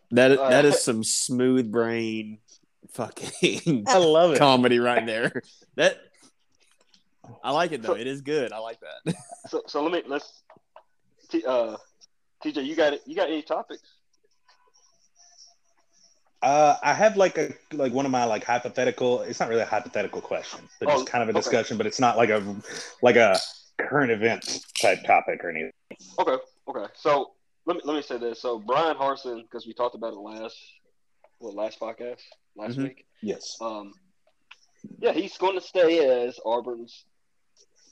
[0.10, 2.40] That Uh, that is some smooth brain
[2.94, 4.40] fucking I love it.
[4.40, 5.44] comedy right there.
[5.76, 6.00] That
[7.44, 7.96] I like it though.
[7.96, 8.52] It is good.
[8.52, 9.15] I like that.
[9.48, 10.44] so, so let me let's.
[11.30, 11.78] T, uh,
[12.44, 13.02] TJ, you got it.
[13.06, 13.88] You got any topics?
[16.41, 19.22] Uh, I have like a like one of my like hypothetical.
[19.22, 21.39] It's not really a hypothetical question, but Oh, just kind of a okay.
[21.39, 21.78] discussion.
[21.78, 22.56] But it's not like a
[23.04, 23.38] like a
[23.78, 25.72] current event type topic or anything.
[26.20, 26.91] Okay, okay.
[26.96, 27.34] So
[27.67, 28.41] let me let me say this.
[28.41, 30.58] So Bryan Harsin, because we talked about it last,
[31.39, 32.22] well, last podcast
[32.56, 32.84] last Mhm.
[32.84, 33.06] week.
[33.22, 33.56] Yes.
[33.62, 33.94] Um,
[35.00, 37.06] yeah, he's going to stay as Auburn's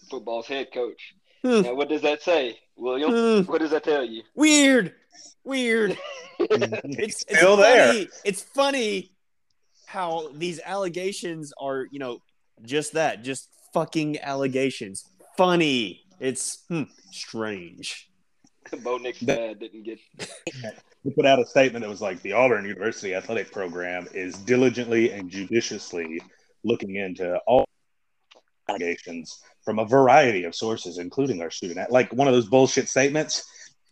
[0.10, 1.16] football's head coach.
[1.44, 1.62] Hmm.
[1.62, 3.12] Now, what does that say, William?
[3.44, 3.52] Hmm.
[3.52, 4.24] What does that tell you?
[4.36, 4.94] Weird.
[5.44, 5.98] Weird.
[6.42, 7.88] It's, it's Still there.
[7.88, 8.08] funny.
[8.24, 9.12] It's funny
[9.86, 12.20] how these allegations are, you know,
[12.62, 15.04] just that, just fucking allegations.
[15.36, 16.02] Funny.
[16.22, 18.10] It's hmm, strange.
[18.84, 20.00] Bo Nix's dad didn't get.
[21.04, 25.14] He put out a statement that was like the Auburn University athletic program is diligently
[25.14, 26.22] and judiciously
[26.66, 27.66] looking into all
[28.70, 31.92] allegations from a variety of sources, including our student.
[31.92, 33.44] Like one of those bullshit statements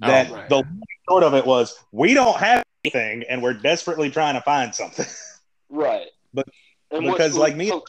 [0.03, 0.49] oh, that Oh, right.
[0.49, 0.63] the
[1.09, 5.05] short of it was, we don't have anything and we're desperately trying to find something.
[5.69, 6.07] Right.
[6.33, 6.47] But-
[6.91, 7.83] And what- because, like me- so-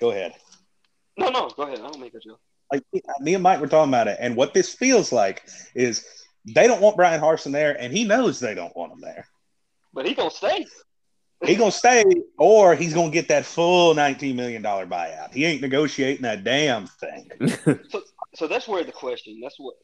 [0.00, 0.32] Go ahead.
[1.18, 1.78] no, no, go ahead.
[1.80, 2.40] I don't make a joke.
[2.72, 2.82] Like
[3.20, 5.42] me and Mike were talking about it, and what this feels like
[5.74, 6.06] is
[6.46, 9.26] they don't want Bryan Harsin there, and he knows they don't want him there.
[9.92, 10.64] But he gonna stay.
[11.44, 12.04] He gonna stay,
[12.36, 15.32] or he's gonna get that full nineteen million dollar buyout.
[15.32, 17.30] He ain't negotiating that damn thing.
[17.90, 18.02] So
[18.34, 19.40] so that's where the question.
[19.42, 19.74] That's what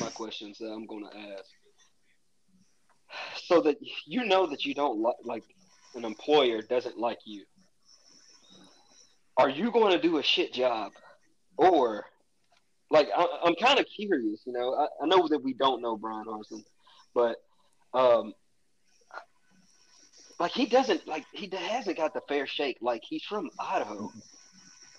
[0.00, 1.50] my questions that I'm to ask.
[3.44, 5.44] So that you know that you don't like like
[5.94, 7.44] an employer doesn't like you.
[9.36, 10.92] Are you going to do a shit job,
[11.56, 12.04] or
[12.90, 14.40] like I, I'm kind of curious.
[14.46, 16.64] You know, I, I know that we don't know Bryan Harsin,
[17.14, 17.36] but
[17.94, 18.34] um,
[20.38, 22.78] like he doesn't like he hasn't got the fair shake.
[22.80, 24.12] Like he's from Idaho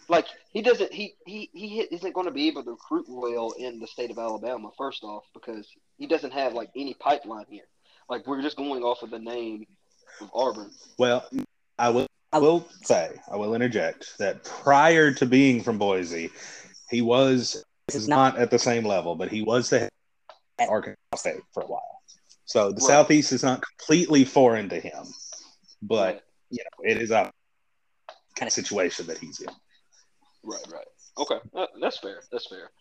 [0.09, 3.79] like he doesn't he he he isn't going to be able to recruit well in
[3.79, 7.67] the state of Alabama first off because he doesn't have like any pipeline here.
[8.09, 9.67] Like we're just going off of the name
[10.19, 10.71] of Auburn.
[10.97, 11.25] Well,
[11.77, 12.07] I will.
[12.31, 16.29] I will say, I will interject that prior to being from Boise,
[16.91, 19.89] he was is not at the same level, but he was the head
[20.59, 22.01] at Arkansas State for a while.
[22.45, 22.83] So the Right.
[22.83, 25.07] Southeast is not completely foreign to him,
[25.81, 27.31] but you know it is a
[28.35, 29.49] kind of situation that he's in.
[30.43, 30.87] right, right.
[31.17, 32.23] Okay, Uh, that's fair.
[32.31, 32.71] That's fair.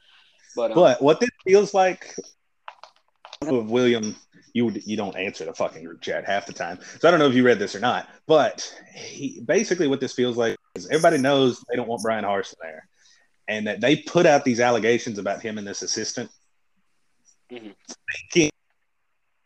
[0.55, 2.15] But, um, But what this feels like,
[3.43, 4.17] William,
[4.53, 7.27] you you don't answer the fucking group chat half the time, so I don't know
[7.29, 8.09] if you read this or not.
[8.27, 12.55] But he, basically, what this feels like is everybody knows they don't want Bryan Harsin
[12.63, 12.89] there,
[13.49, 16.31] and that they put out these allegations about him and this assistant,
[17.51, 17.75] Mhm.
[18.33, 18.51] thinking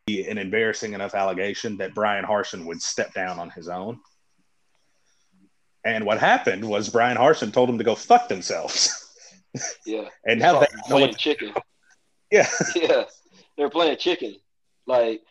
[0.07, 4.01] be an embarrassing enough allegation that Bryan Harsin would step down on his own.
[5.85, 9.09] And what happened was Bryan Harsin told him to go fuck themselves,
[9.87, 11.19] yeah, and now they playing what.
[11.19, 11.53] chicken.
[12.31, 12.49] Yeah.
[12.77, 13.05] yeah,
[13.57, 14.37] they're playing chicken.
[14.87, 15.23] Like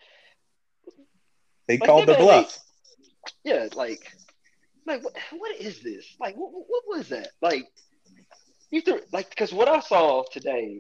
[1.68, 2.60] They Like, called they the bluff.
[3.44, 4.00] Yeah, like,
[4.86, 6.06] like what, what is this?
[6.20, 7.30] Like, what, what was that?
[7.42, 7.66] Like,
[8.72, 10.80] you threw like because what I saw today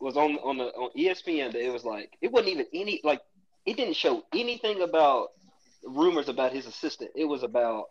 [0.00, 1.52] was on on the on ESPN.
[1.52, 3.20] That it was like it wasn't even any like
[3.66, 5.28] it didn't show anything about
[5.84, 7.10] rumors about his assistant.
[7.16, 7.86] It was about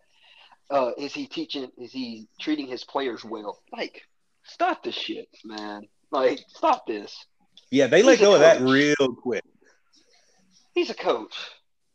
[0.69, 1.69] uh is he teaching?
[1.77, 3.59] Is he treating his players well?
[3.71, 4.03] Like,
[4.43, 5.87] stop this shit, man.
[6.11, 7.25] Like, stop this.
[7.69, 9.43] Yeah, they let He's go of that real quick.
[10.73, 11.35] He's a coach.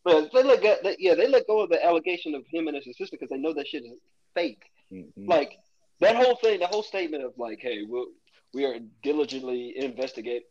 [0.05, 2.77] But they let go, they, yeah, they let go of the allegation of him and
[2.77, 3.98] his assistant because they know that shit is
[4.35, 4.62] fake.
[4.92, 5.12] Mhm.
[5.16, 5.57] Like
[6.01, 8.07] that whole thing, the whole statement of like, hey, we'll,
[8.55, 10.45] we are diligently investigate.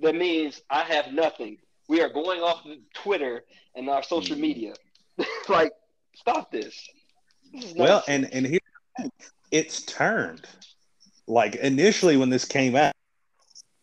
[0.00, 1.58] That means I have nothing.
[1.88, 4.40] We are going off of Twitter and our social Mhm.
[4.40, 4.74] media.
[5.48, 5.72] like,
[6.14, 6.88] stop this.
[7.52, 8.60] This Well, and and here
[9.50, 10.46] it's turned.
[11.26, 12.92] Like initially when this came out,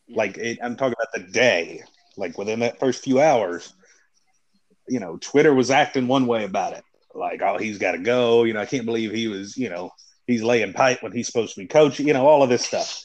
[0.10, 1.84] like it, I'm talking about the day,
[2.16, 3.74] like within that first few hours,
[4.88, 6.84] you know, Twitter was acting one way about it.
[7.14, 8.44] Like, oh, he's got to go.
[8.44, 9.58] You know, I can't believe he was.
[9.58, 9.92] You know,
[10.28, 12.08] he's laying pipe when he's supposed to be coaching.
[12.08, 13.04] You know, all of this stuff.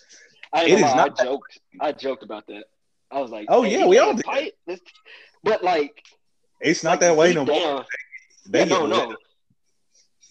[0.53, 1.59] I, it ain't is gonna lie, not I joked.
[1.81, 2.65] I joked about that.
[3.11, 4.25] I was like, Oh, hey, yeah, we all laying did.
[4.27, 4.53] pipe?
[4.67, 4.81] This-
[5.45, 6.03] But like,
[6.61, 7.61] It's not like, that way deep no more.
[7.61, 7.85] down-
[8.49, 9.19] They yeah, get no, lit.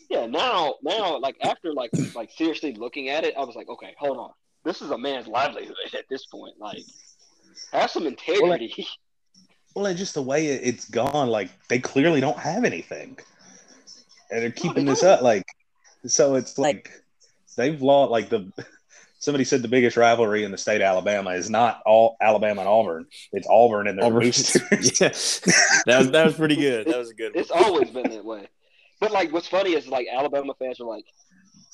[0.09, 3.95] Yeah, now, now, like after like like seriously looking at it, I was like, okay,
[3.97, 4.31] hold on.
[4.65, 6.55] This is a man's livelihood at this point.
[6.59, 6.83] Like,
[7.71, 8.85] have some integrity.
[9.73, 13.17] Well, and just the way it, it's gone, like they clearly don't have anything,
[14.29, 15.11] and they're keeping they this don't.
[15.11, 15.21] up.
[15.21, 15.45] Like,
[16.05, 16.91] so it's like
[17.55, 18.11] they've lost.
[18.11, 18.51] Like the
[19.21, 22.67] somebody said, the biggest rivalry in the state of Alabama is not all Alabama and
[22.67, 23.05] Auburn.
[23.31, 24.23] It's Auburn and their Auburn.
[24.23, 24.61] boosters.
[24.99, 25.09] yeah,
[25.85, 26.87] that was that was pretty good.
[26.87, 27.33] That was a good.
[27.33, 27.41] one.
[27.41, 28.47] it's always been that way.
[28.99, 31.05] But like, what's funny is like Alabama fans are like,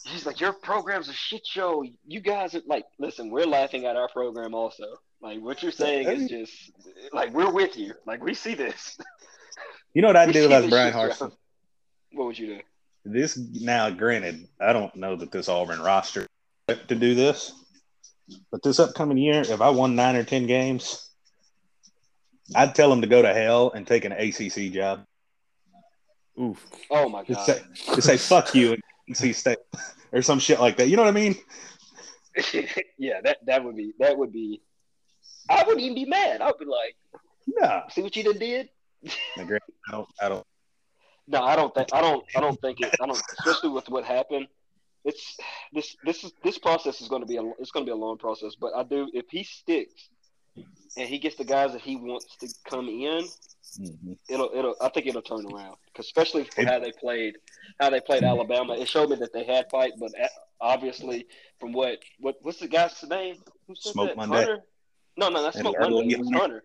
[0.06, 1.84] he's like, your program's a shit show.
[2.06, 4.86] You guys are like, listen, we're laughing at our program also.
[5.22, 6.72] Like, what you're saying is just
[7.12, 7.94] like we're with you.
[8.06, 8.98] Like, we see this.
[9.94, 11.32] You know what I'd We do see if I was Bryan shit, Harsin?
[12.12, 12.62] What would you do?
[13.04, 16.28] This now, granted, I don't know that this Auburn roster
[16.68, 17.54] to do this,
[18.52, 21.10] but this upcoming year, if I won nine or ten games,
[22.56, 25.06] I'd tell them to go to hell and take an ACC job.
[26.40, 26.66] Oof.
[26.92, 27.58] Oh my Just god.
[27.58, 27.62] say,
[27.96, 28.84] just say fuck you and
[29.16, 29.58] NC State
[30.12, 30.90] or some shit like that.
[30.90, 31.36] You know what I mean?
[32.98, 34.62] yeah, that that would be that would be.
[35.50, 36.42] I wouldn't even be mad.
[36.42, 36.96] I'd be like,
[37.48, 38.70] No, see what you done did.
[39.38, 39.48] I
[39.90, 40.08] don't.
[40.22, 40.46] I don't.
[41.30, 42.94] No, I don't think I don't I don't think it.
[43.02, 44.48] I don't, especially with what happened.
[45.06, 45.38] It's
[45.74, 47.96] this this is this process is going to be a it's going to be a
[47.96, 48.56] long process.
[48.60, 50.10] But I do if he sticks
[50.98, 53.24] and he gets the guys that he wants to come in,
[53.80, 54.18] Mhm.
[54.30, 55.78] it'll it'll I think it'll turn around.
[55.94, 57.38] 'Cause especially for how they played
[57.80, 59.94] how they played Alabama, it showed me that they had fight.
[60.00, 60.12] But
[60.60, 61.28] obviously,
[61.60, 63.38] from what what what's the guy's name?
[63.68, 64.18] Who said Smoke that?
[64.18, 64.36] Monday.
[64.38, 64.64] Hunter?
[65.16, 66.14] No, no, that's And Smoke Monday.
[66.14, 66.40] It was Hunter.
[66.40, 66.64] Hunter.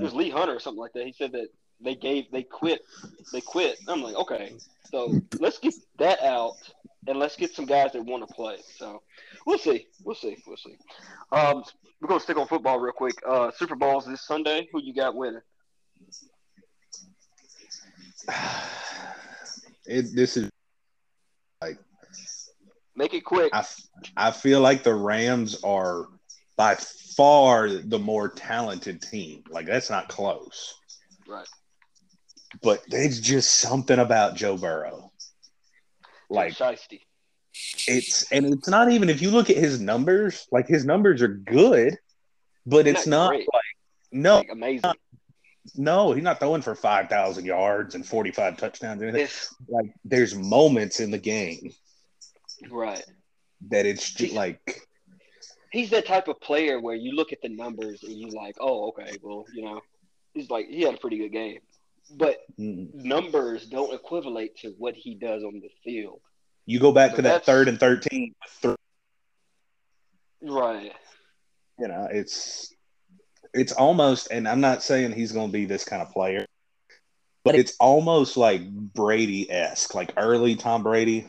[0.00, 1.06] It was Lee Hunter or something like that.
[1.06, 1.48] He said that
[1.80, 2.80] they gave they quit
[3.32, 3.78] they quit.
[3.86, 4.56] I'm like, okay,
[4.90, 6.54] so let's get that out
[7.06, 8.56] and let's get some guys that want to play.
[8.76, 9.02] So
[9.46, 10.76] we'll see, we'll see, we'll see.
[11.32, 11.62] Um,
[12.00, 13.14] we're gonna stick on football real quick.
[13.26, 14.68] Uh, Super Bowl's this Sunday.
[14.72, 15.40] Who you got winning?
[19.90, 20.50] It, this is.
[21.62, 21.78] Like
[22.94, 23.50] make it quick.
[23.54, 23.64] I,
[24.18, 26.08] I feel like the Rams are
[26.58, 29.44] by far the more talented team.
[29.48, 30.74] Like that's not close.
[31.26, 31.48] Right.
[32.62, 35.07] But there's just something about Joe Burrow.
[36.30, 37.00] Like Shiesty.
[37.86, 41.28] it's and it's not even if you look at his numbers, like his numbers are
[41.28, 41.96] good,
[42.66, 43.46] but They're it's not not like
[44.12, 44.92] no, Like amazing.
[45.76, 49.02] no, he's not throwing for five thousand yards and forty five touchdowns.
[49.02, 49.22] Or anything.
[49.24, 51.72] It's Like there's moments in the game
[52.70, 53.04] right.
[53.70, 54.82] that it's just like
[55.70, 58.88] He's that type of player where you look at the numbers and you're like, oh,
[58.88, 59.82] okay, well, you know,
[60.32, 61.58] he's like he had a pretty good game,
[62.16, 62.92] but mm.
[62.94, 66.20] numbers don't equivalent to what he does on the field.
[66.66, 68.34] you go back to that third and thirteen.
[70.40, 70.92] Right.
[71.78, 72.74] you know, it's
[73.54, 76.44] it's almost, and I'm not saying he's going to be this kind of player,
[77.44, 81.26] but it's almost like Brady esque, like early Tom Brady.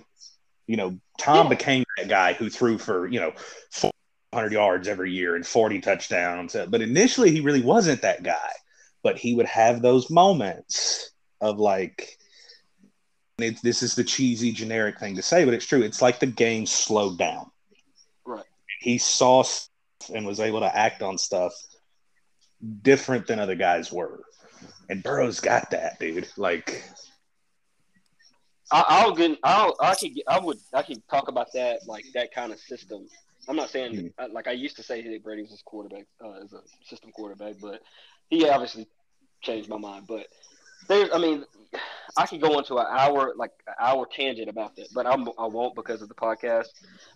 [0.68, 1.50] You know, Tom Yeah.
[1.50, 3.34] became that guy who threw for you know
[3.72, 8.52] 400 yards every year and 40 touchdowns, but initially he really wasn't that guy.
[9.04, 12.18] But he would have those moments of like.
[13.38, 15.82] It, this is the cheesy generic thing to say, but it's true.
[15.82, 17.50] It's like the game slowed down.
[18.26, 18.44] Right.
[18.82, 19.70] He saw stuff
[20.14, 21.54] and was able to act on stuff
[22.82, 24.20] different than other guys were.
[24.90, 26.28] And Burrow's got that, dude.
[26.36, 26.84] Like,
[28.72, 29.38] I, I'll get.
[29.44, 29.76] I'll.
[29.80, 30.12] I could.
[30.28, 30.58] I would.
[30.74, 33.08] I could talk about that like that kind of system.
[33.48, 34.34] I'm not saying Hmm.
[34.34, 37.56] like I used to say that Brady was his quarterback uh, as a system quarterback,
[37.62, 37.82] but
[38.30, 38.88] he obviously
[39.42, 40.06] changed my mind.
[40.08, 40.28] But
[40.88, 41.46] there's, I mean,
[42.18, 45.46] I could go into an hour, like an hour tangent about that, but I'm, I
[45.46, 46.68] won't because of the podcast.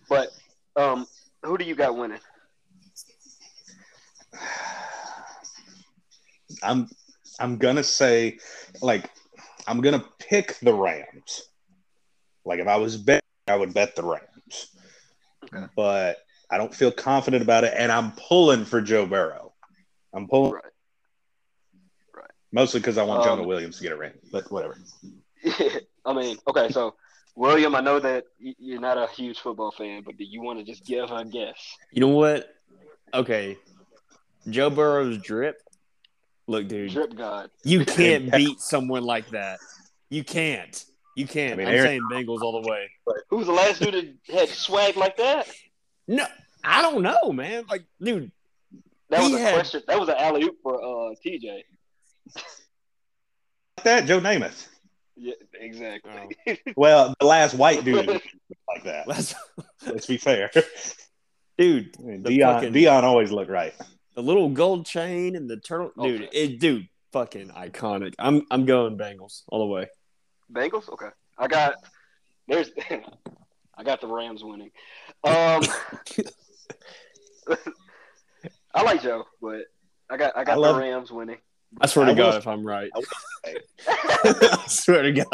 [0.08, 0.28] But
[0.76, 1.06] um,
[1.42, 2.20] who do you got winning?
[6.62, 6.88] I'm
[7.40, 8.38] I'm gonna say
[8.80, 9.10] like
[9.66, 11.48] I'm gonna pick the Rams.
[12.44, 14.68] Like if I was bet, I would bet the Rams.
[15.44, 15.66] Okay.
[15.76, 16.18] But
[16.50, 19.52] I don't feel confident about it, and I'm pulling for Joe Burrow.
[20.14, 20.64] I'm pulling Right.
[22.54, 24.78] Mostly because I want Um, Jonah Williams to get a ring, but whatever.
[26.06, 26.94] I mean, okay, so
[27.36, 30.64] William, I know that you're not a huge football fan, but do you want to
[30.64, 31.76] just give a guess?
[31.92, 32.54] You know what?
[33.12, 33.58] Okay.
[34.48, 35.60] Joe Burrow's drip.
[36.46, 37.50] Look, dude, Drip God.
[37.64, 39.58] you can't beat someone like that.
[40.10, 40.84] You can't.
[41.16, 41.54] You can't.
[41.54, 42.90] I mean, I'm Aaron- saying Bengals all the way.
[43.30, 43.94] Who was the last dude
[44.28, 45.48] that had swag like that?
[46.06, 46.26] No,
[46.62, 47.64] I don't know, man.
[47.70, 48.30] Like, dude,
[49.08, 49.82] That was a had- question.
[49.86, 51.62] That was an alley oop for uh, TJ.
[52.36, 54.68] Like that, Joe Namath.
[55.16, 56.10] Yeah, exactly.
[56.48, 56.54] Oh.
[56.76, 59.06] Well, the last white dude like that.
[59.06, 59.34] let's,
[59.86, 60.50] Let's be fair.
[61.58, 63.74] dude, I mean, Dion, fucking- Dion always looked right.
[64.14, 66.36] the little gold chain and the turtle, dude, Okay.
[66.36, 68.14] it, dude, fucking iconic.
[68.18, 69.88] I'm, I'm going Bengals all the way.
[70.52, 70.88] Bengals.
[70.88, 71.08] Okay,
[71.38, 71.74] I got.
[72.48, 72.70] There's.
[73.76, 74.70] I got the Rams winning.
[75.24, 75.62] Um,
[78.74, 79.62] I like Joe, but
[80.10, 81.38] I got I I got love- the Rams winning.
[81.80, 82.90] I swear to I God, if I'm right.
[83.88, 85.26] I swear to God.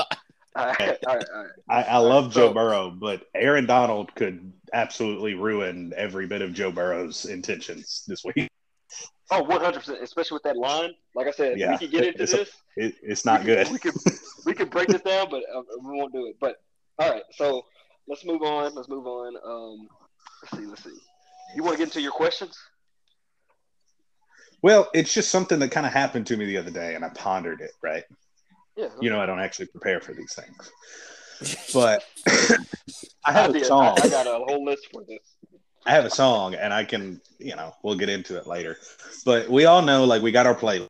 [0.57, 1.51] all right, all right, all right.
[1.69, 6.73] I, I love Joe Burrow, but Aaron Donald could absolutely ruin every bit of Joe
[6.73, 8.51] Burrow's intentions this week.
[9.31, 10.91] Oh, 100 percent, especially with that line.
[11.15, 12.51] Like I said, Yeah, we could get into it's this.
[12.77, 13.67] It, it's not we good.
[13.67, 13.95] Could, we could
[14.47, 16.37] we could break this down, but uh, we won't do it.
[16.41, 16.57] But
[16.99, 17.65] all right, so
[18.09, 18.75] let's move on.
[18.75, 19.37] Let's move on.
[19.45, 19.89] Um,
[20.43, 20.69] let's see.
[20.69, 20.99] Let's see.
[21.55, 22.59] You want to get into your questions?
[24.63, 27.09] Well, it's just something that kind of happened to me the other day, and I
[27.11, 27.73] pondered it.
[27.83, 28.05] Right?
[28.77, 28.89] Yeah.
[29.01, 32.57] You know, I don't actually prepare for these things, but I
[33.25, 33.67] I, have a did.
[33.67, 33.97] Song.
[34.03, 35.19] I got a whole list for this.
[35.87, 38.77] I have a song, and I can, you know, we'll get into it later.
[39.25, 40.89] But we all know, like, we got our playlist,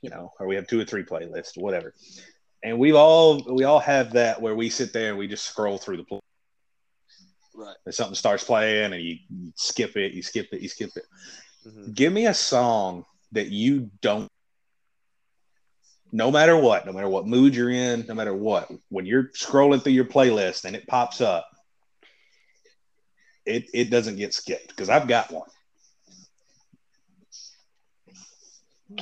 [0.00, 1.92] you know, or we have two or three playlists, whatever.
[2.62, 5.78] And we've all we all have that where we sit there and we just scroll
[5.78, 6.20] through the play.
[7.54, 7.76] Right.
[7.84, 11.04] And something starts playing, and you, you skip it, you skip it, you skip it.
[11.68, 11.94] Mhm.
[11.94, 14.28] Give me a song that you don't.
[16.10, 19.82] No matter what, no matter what mood you're in, no matter what, when you're scrolling
[19.82, 21.46] through your playlist and it pops up,
[23.44, 25.48] it it doesn't get skipped because I've got one.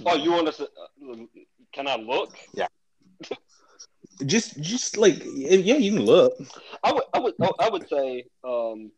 [0.05, 0.57] Oh, you want us?
[0.57, 1.15] To, uh,
[1.73, 2.37] can I look?
[2.55, 2.67] Yeah.
[4.27, 6.35] just just like yeah, you can look.
[6.83, 7.05] I would.
[7.15, 7.35] I would.
[7.41, 8.25] oh, I would say.
[8.43, 8.91] Um,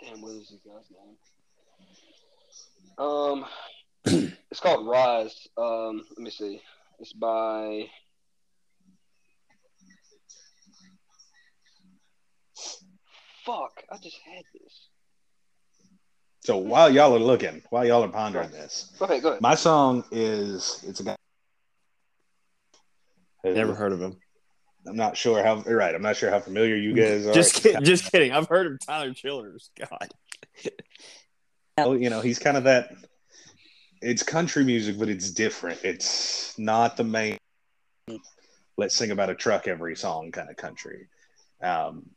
[0.00, 1.16] damn, what is this guy's name?
[2.98, 3.44] Um,
[4.04, 5.46] it's called Rise.
[5.56, 6.60] Um, let me see.
[6.98, 7.86] It's by.
[13.44, 13.82] Fuck!
[13.90, 14.88] I just had this.
[16.40, 19.22] So while y'all are looking, while y'all are pondering this, Go ahead.
[19.22, 19.40] Go ahead.
[19.40, 21.16] my song is it's a guy.
[23.44, 24.16] Never heard of him.
[24.86, 25.62] I'm not sure how.
[25.66, 25.94] You're right.
[25.94, 27.32] I'm not sure how familiar you guys are.
[27.32, 27.84] Just kidding.
[27.84, 28.32] Just kidding.
[28.32, 29.70] I've heard of Tyler Childers.
[29.78, 30.10] God.
[31.86, 32.90] Well, you know, he's kind of that.
[34.00, 35.80] It's country music, but it's different.
[35.84, 37.38] It's not the main.
[38.76, 41.08] Let's sing about a truck every song kind of country.
[41.60, 42.10] Um,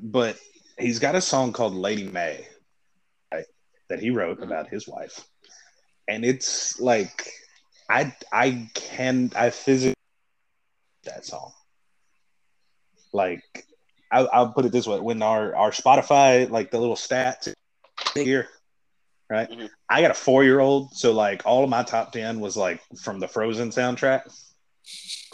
[0.00, 0.38] but
[0.78, 2.46] he's got a song called Lady May
[3.32, 3.46] right,
[3.88, 5.26] that he wrote about his wife,
[6.08, 7.30] and it's like
[7.88, 9.94] I I can I physically
[11.04, 11.52] that song.
[13.12, 13.42] Like
[14.12, 17.52] I, I'll put it this way: when our our Spotify like the little stats
[18.14, 18.48] here,
[19.30, 19.48] right?
[19.50, 19.68] Mhm.
[19.88, 22.80] I got a four year old, so like all of my top ten was like
[23.02, 24.22] from the Frozen soundtrack.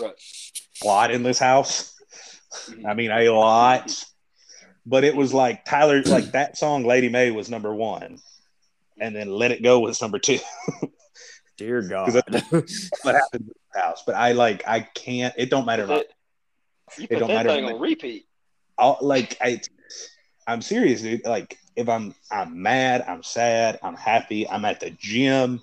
[0.01, 0.15] Right.
[0.83, 1.95] A lot in this house.
[2.69, 2.87] Mhm.
[2.87, 4.05] I mean, a lot.
[4.87, 8.19] But it was like Tyler, like that song, Lady May was number one,
[8.99, 10.39] and then Let It Go was number two.
[11.59, 12.13] Dear God.
[12.15, 14.03] what happened in this house?
[14.07, 15.35] But I like, I can't.
[15.37, 15.85] It don't matter.
[15.91, 16.11] It-
[16.99, 18.27] You It put don't that matter thing on repeat.
[18.79, 19.61] I'll, like I,
[20.49, 21.25] I'm serious, dude.
[21.27, 25.61] Like if I'm I'm mad, I'm sad, I'm happy, I'm at the gym.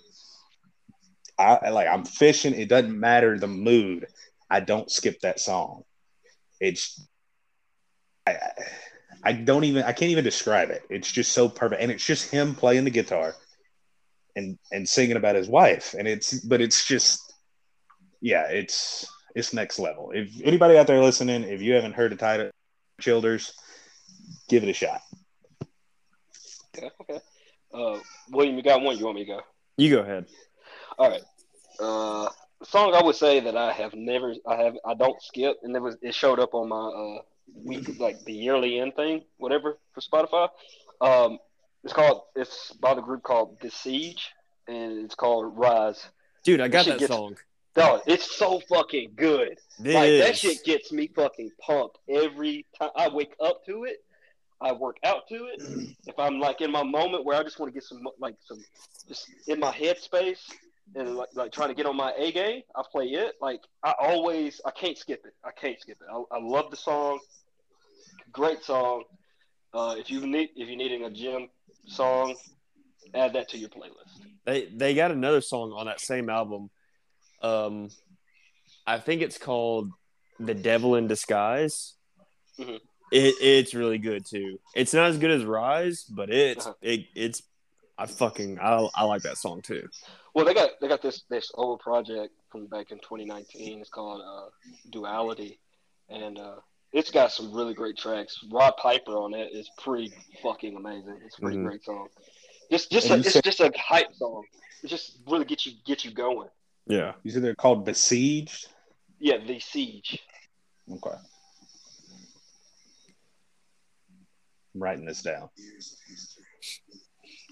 [1.39, 2.53] I like I'm fishing.
[2.55, 4.08] It doesn't matter the mood.
[4.49, 5.84] I don't skip that song.
[6.60, 7.08] It's
[8.28, 8.38] I
[9.24, 10.84] I- don't even I can't even describe it.
[10.89, 13.36] It's just so perfect, and it's just him playing the guitar
[14.36, 17.34] and and singing about his wife, and it's but it's just
[18.22, 19.05] yeah, it's
[19.36, 20.12] it's next level.
[20.14, 22.51] If anybody out there listening, if you haven't heard of Tyler
[23.01, 23.53] Childers,
[24.49, 25.01] give it a shot.
[26.78, 26.89] Okay.
[27.01, 27.19] Okay.
[27.73, 27.99] Uh,
[28.32, 28.97] William, you got one.
[28.97, 29.41] You want me to go?
[29.78, 30.25] You go ahead.
[30.97, 31.21] All right.
[31.80, 32.30] Uh,
[32.63, 35.82] song I would say that I have never, I have, I don't skip, and it
[35.82, 37.21] was, it showed up on my uh
[37.63, 40.49] week, like the yearly end thing, whatever for Spotify.
[41.01, 41.39] Um,
[41.84, 44.32] it's called, it's by the group called The Siege,
[44.67, 46.03] and it's called Rise.
[46.43, 47.38] Dude, I got that gets- song.
[47.75, 49.59] Dog, it's so fucking good.
[49.80, 53.97] Like that shit gets me fucking pumped every time I wake up to it.
[54.62, 55.62] I work out to it.
[56.08, 58.64] If I'm like in my moment where I just want to get some like some
[59.10, 60.39] just in my headspace
[60.95, 63.36] and like, like trying to get on my A game, I play it.
[63.41, 65.34] Like I always, I can't skip it.
[65.43, 66.08] I can't skip it.
[66.10, 67.20] I, I love the song.
[68.32, 69.03] Great song.
[69.74, 71.49] Uh, if you need if you're needing a gym
[71.88, 72.36] song,
[73.14, 74.22] add that to your playlist.
[74.45, 76.70] They they got another song on that same album.
[77.41, 77.89] Um,
[78.86, 79.91] I think it's called
[80.39, 81.95] "The Devil in Disguise."
[82.58, 82.80] Mhm.
[83.12, 84.60] It it's really good too.
[84.76, 86.76] It's not as good as Rise, but it's Uh-huh.
[86.82, 87.41] it, it's
[87.97, 89.88] I fucking I, I like that song too.
[90.34, 93.80] Well, they got they got this this old project from back in 2019.
[93.82, 94.49] It's called uh,
[94.91, 95.60] Duality,
[96.10, 96.55] and uh,
[96.93, 98.39] it's got some really great tracks.
[98.51, 101.20] Rod Piper on it is pretty fucking amazing.
[101.26, 101.66] It's a pretty Mhm.
[101.66, 102.08] great song.
[102.70, 104.43] Just just a, it's said- just a hype song.
[104.84, 106.49] It just really get you get you going.
[106.86, 108.68] Yeah, You said they're called Besieged.
[109.20, 110.20] Yeah, the siege.
[110.89, 111.16] Okay.
[114.78, 115.49] I'm writing this down.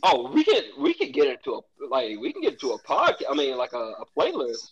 [0.04, 3.24] Oh, we can we can get into a like we can get into a podcast.
[3.30, 4.70] I mean, like a, a playlist.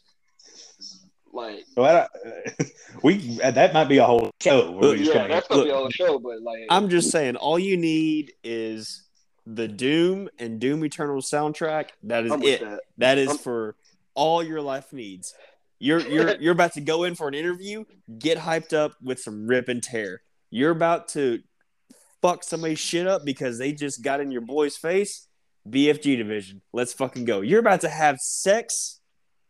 [1.32, 2.66] Like Well, I-
[3.04, 4.70] we that might be a whole show.
[4.72, 6.20] where we just yeah, kinda that's gonna be a whole show.
[6.20, 9.04] But like I'm just saying, all you need is
[9.48, 11.90] the Doom and Doom Eternal soundtrack.
[12.04, 12.62] That is it.
[12.62, 12.82] that.
[13.00, 13.76] That is I'm- for
[14.14, 15.34] all your life needs.
[15.80, 17.86] You're you're you're about to go in for an interview.
[18.20, 20.22] Get hyped up with some rip and tear.
[20.52, 21.42] You're about to
[22.24, 25.28] fuck somebody's shit up because they just got in your boy's face.
[25.70, 26.62] BFG division.
[26.72, 27.42] Let's fucking go.
[27.42, 29.00] You're about to have sex.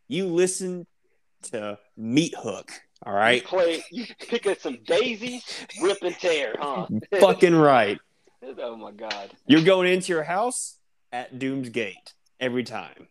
[0.07, 0.87] You listen
[1.43, 2.71] to Meat Hook.
[3.05, 3.41] All right.
[3.41, 3.83] You play.
[3.91, 5.43] You pick up some daisies,
[5.81, 6.87] rip and tear, huh?
[7.19, 7.99] fucking right.
[8.59, 9.31] oh my god.
[9.47, 10.77] You're going into your house
[11.11, 13.07] at Doom's Gate every time.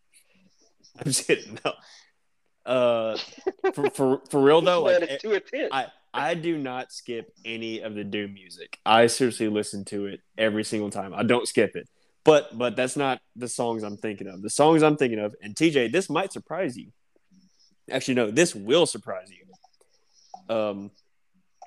[0.98, 1.58] I'm just kidding.
[1.64, 1.72] No.
[2.64, 3.18] Uh,
[3.74, 5.20] for, for, for real though, like.
[5.72, 8.78] I, I do not skip any of the Doom music.
[8.84, 11.14] I seriously listen to it every single time.
[11.14, 11.88] I don't skip it.
[12.24, 14.42] But but that's not the songs I'm thinking of.
[14.42, 16.92] The songs I'm thinking of, and TJ, this might surprise you.
[17.90, 20.54] Actually, no, this will surprise you.
[20.54, 20.90] Um,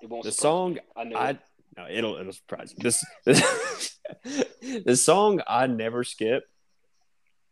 [0.01, 0.79] it won't the song me.
[0.95, 1.39] I I it.
[1.77, 2.81] no, it'll it'll surprise you.
[2.83, 3.99] This, this
[4.85, 6.43] the song I never skip.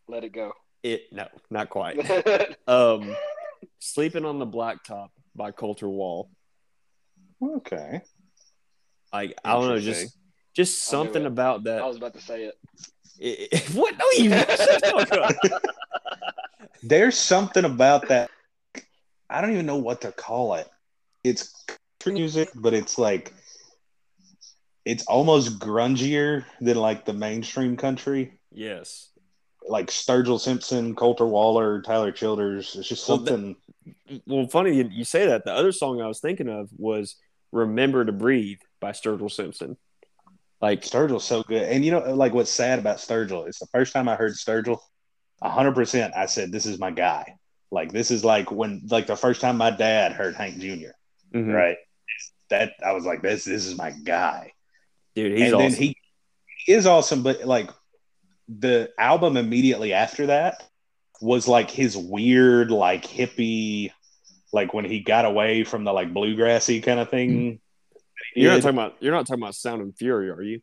[0.08, 0.54] let it go.
[0.82, 1.98] It no, not quite.
[2.68, 3.16] Um,
[3.80, 6.30] sleeping on the blacktop by Colter Wall.
[7.58, 8.02] Okay.
[9.12, 10.18] Like I don't know, just
[10.56, 11.82] just something about that.
[11.82, 12.56] I was about to say it.
[13.20, 13.96] It- it- what?
[13.98, 14.30] No, you.
[14.32, 15.62] shut the fuck up.
[16.82, 18.30] There's something about that.
[19.30, 20.68] I don't even know what to call it.
[21.24, 21.54] It's
[22.00, 23.34] country music, but it's like
[24.86, 28.39] it's almost grungier than like the mainstream country.
[28.52, 29.10] yes.
[29.66, 32.76] Like Sturgill Simpson, Colter Waller, Tyler Childers.
[32.76, 33.56] It's just Well, that- something.
[34.28, 35.46] Well, funny you, you say that.
[35.46, 37.16] The other song I was thinking of was
[37.54, 39.78] "Remember to Breathe" by Sturgill Simpson.
[40.62, 41.64] Like Sturgill's so good.
[41.64, 43.47] And you know, like what's sad about Sturgill?
[43.47, 44.80] It's the first time I heard Sturgill,
[45.41, 46.14] hundred percent.
[46.16, 47.38] I said, "This is my guy."
[47.72, 50.93] Like this is like when, like the first time my dad heard Hank junior
[51.34, 51.54] mhm.
[51.54, 51.78] Right.
[52.49, 54.54] That I was like, "This, this is my guy."
[55.16, 55.72] dude, he's and awesome.
[55.72, 55.97] then he,
[56.66, 57.70] he is awesome, but like
[58.47, 60.64] the album immediately after that
[61.22, 63.91] was like his weird, like hippie,
[64.54, 67.60] like when he got away from the like bluegrassy kind of thing.
[68.34, 70.62] he you're not talking about you're not talking about Sound and Fury, are you?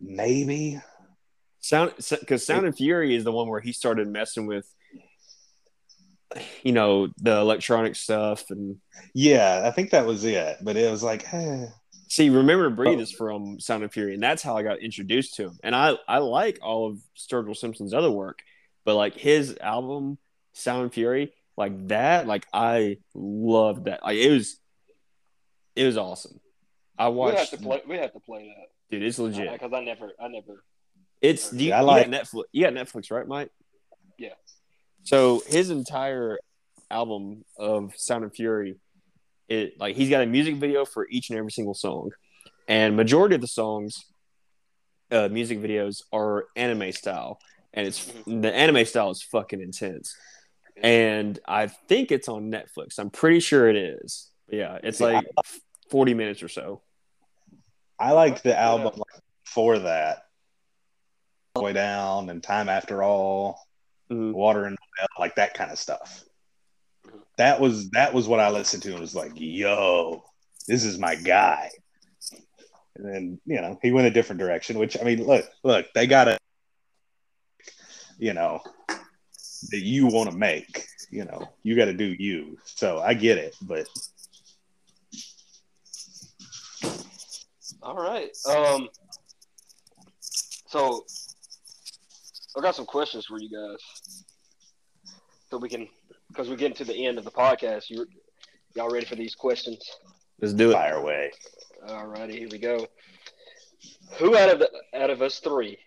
[0.00, 0.80] maybe
[1.60, 4.66] Sound because Sound and Fury is the one where he started messing with,
[6.62, 8.76] you know, the electronic stuff and
[9.14, 10.56] Yeah, I think that was it.
[10.62, 11.66] But it was like, eh.
[12.08, 12.30] see.
[12.30, 13.02] Remember to Breathe Oh.
[13.02, 15.58] is from Sound and Fury, and that's how I got introduced to him.
[15.62, 18.38] And I I like all of Sturgill Simpson's other work,
[18.86, 20.16] but like his album
[20.54, 24.02] Sound and Fury, like that, like I loved that.
[24.02, 24.58] Like it was,
[25.76, 26.40] it was awesome.
[26.98, 27.82] I watched We have to play.
[27.86, 29.02] We have to play that dude.
[29.06, 29.52] It's legit.
[29.52, 30.64] because I never, I never.
[31.20, 32.42] It's do you, Yeah, I you like- got Netflix.
[32.52, 33.50] You got Netflix, right, Mike?
[34.18, 34.34] Yeah.
[35.04, 36.38] So his entire
[36.90, 38.76] album of Sound and Fury,
[39.48, 42.10] it like he's got a music video for each and every single song,
[42.68, 44.04] and majority of the songs,
[45.10, 47.38] uh, music videos are anime style,
[47.72, 50.14] and it's the anime style is fucking intense,
[50.82, 52.98] and I think it's on Netflix.
[52.98, 54.30] I'm pretty sure it is.
[54.48, 55.26] Yeah, it's See, like
[55.90, 56.82] forty minutes or so.
[57.98, 60.24] I liked the album like, before that.
[61.56, 63.66] Way down and time after all,
[64.10, 64.32] Mhm.
[64.32, 64.78] water and
[65.18, 66.24] like that kind of stuff.
[67.36, 70.24] That was that was what I listened to and was like, yo,
[70.66, 71.70] this is my guy.
[72.96, 76.06] And then, you know, he went a different direction, which I mean, look, look, they
[76.06, 76.38] got a
[78.18, 78.60] you know,
[79.70, 80.86] that you want to make.
[81.10, 82.58] You know, you got to do you.
[82.64, 83.86] So I get it, but
[87.82, 88.30] All right.
[88.48, 88.88] Um.
[90.68, 91.04] So,
[92.56, 94.24] I got some questions for you guys,
[95.50, 95.88] so we can,
[96.28, 97.90] because we're getting to the end of the podcast.
[97.90, 98.06] You,
[98.76, 99.82] y'all ready for these questions?
[100.40, 100.74] Let's do it.
[100.74, 101.32] fire away.
[101.88, 102.86] All righty, here we go.
[104.18, 105.78] Who out of the out of us three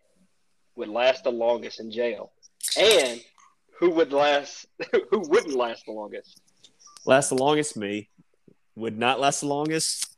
[0.75, 2.33] would last the longest in jail,
[2.77, 3.21] and
[3.79, 4.67] who would last?
[5.11, 6.41] Who wouldn't last the longest?
[7.05, 8.09] Last the longest, me.
[8.75, 10.15] Would not last the longest.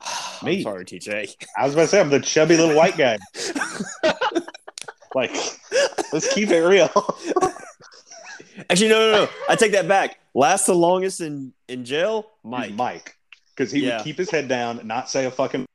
[0.40, 0.62] I'm Me.
[0.62, 1.34] sorry, TJ.
[1.56, 3.18] I was about to say I'm the chubby little white guy.
[5.14, 5.30] like,
[6.12, 6.90] let's keep it real.
[8.70, 9.28] Actually, no, no, no.
[9.48, 10.18] I take that back.
[10.34, 12.72] Last the longest in in jail, Mike.
[12.74, 13.16] Mike,
[13.54, 13.96] because he Yeah.
[13.98, 15.66] would keep his head down, and not say a fucking.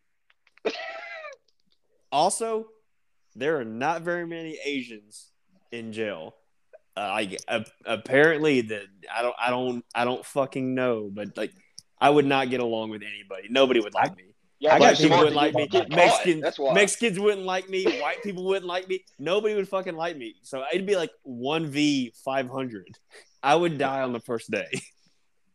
[2.11, 2.67] Also,
[3.35, 5.31] there are not very many Asians
[5.71, 6.35] in jail.
[6.97, 8.81] Uh, I uh, apparently that
[9.15, 11.53] I don't I don't I don't fucking know, but like
[12.01, 13.49] I would not get along with anybody.
[13.51, 14.23] Nobody would like me.
[14.59, 15.67] Yeah, I got people wouldn't like me.
[15.67, 15.95] get- get caught.
[15.95, 16.59] Mexicans, That's.
[16.59, 17.83] Mexicans wouldn't like me.
[18.01, 19.05] White people wouldn't like me.
[19.19, 20.37] Nobody would fucking like me.
[20.41, 22.87] So it'd be like one v five hundred.
[23.43, 24.67] I would die on the first day.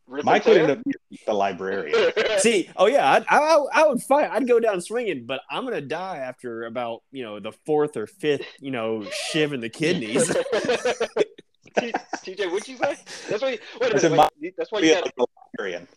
[0.07, 0.79] Rip Mike would end up
[1.25, 2.11] the librarian.
[2.37, 4.29] See, oh yeah, I'd, I, I, I would fight.
[4.31, 8.07] I'd go down swinging, but I'm gonna die after about you know the fourth or
[8.07, 10.35] fifth you know shiv in the kidneys.
[11.77, 11.91] T-
[12.35, 12.95] TJ, what'd you say?
[13.29, 13.49] That's why.
[13.51, 14.29] You, wait I a said minute.
[14.41, 15.87] Wait, that's why you Be got like librarian.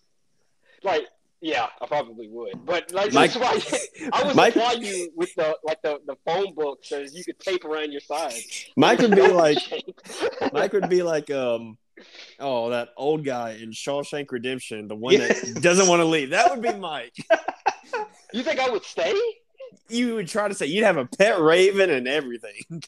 [0.82, 1.06] like.
[1.42, 3.70] Yeah, I probably would, but like Mike- that's
[4.00, 7.22] why I would Mike- supply you with the like the, the phone book so you
[7.24, 8.64] could tape around your sides.
[8.74, 9.58] Mike would be like,
[10.54, 11.76] Mike would be like, um,
[12.40, 15.28] oh, that old guy in Shawshank Redemption, the one Yeah.
[15.28, 16.30] that doesn't want to leave.
[16.30, 17.14] That would be Mike.
[18.32, 19.14] you think I would stay?
[19.90, 22.82] You would try to say you'd have a pet raven and everything.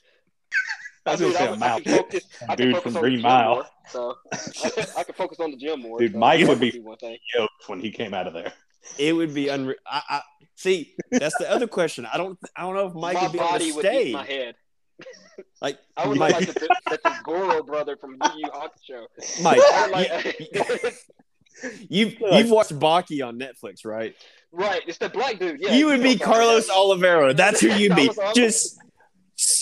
[1.09, 1.83] I was Dude, gonna say I a would- mouth.
[1.85, 2.25] focus-
[2.57, 3.55] Dude from Green Mile.
[3.55, 4.15] more, so
[4.65, 5.99] I could, I could focus on the gym more.
[5.99, 7.19] Dude, so Mike would be- one thing.
[7.37, 8.53] Yoked when he came out of there.
[8.99, 9.77] It would be unreal.
[9.87, 10.21] I, I
[10.55, 10.95] see.
[11.11, 12.07] That's the other question.
[12.07, 12.39] I don't.
[12.57, 14.13] I don't know if Mike my would be able body to would stay.
[14.13, 14.55] my head.
[15.61, 16.53] Like I would Mike, like the,
[16.87, 19.43] the, the Goro brother from Yu Yu Hakusho.
[19.43, 19.93] Mike, I would
[20.85, 20.95] like,
[21.89, 24.15] you you've watched Baki on Netflix, right?
[24.53, 25.61] right, it's the black dude.
[25.61, 26.77] Yeah, you would be know what I'm talking Carlos about.
[26.79, 27.35] Oliveira.
[27.35, 28.11] That's who you'd be.
[28.35, 28.79] Just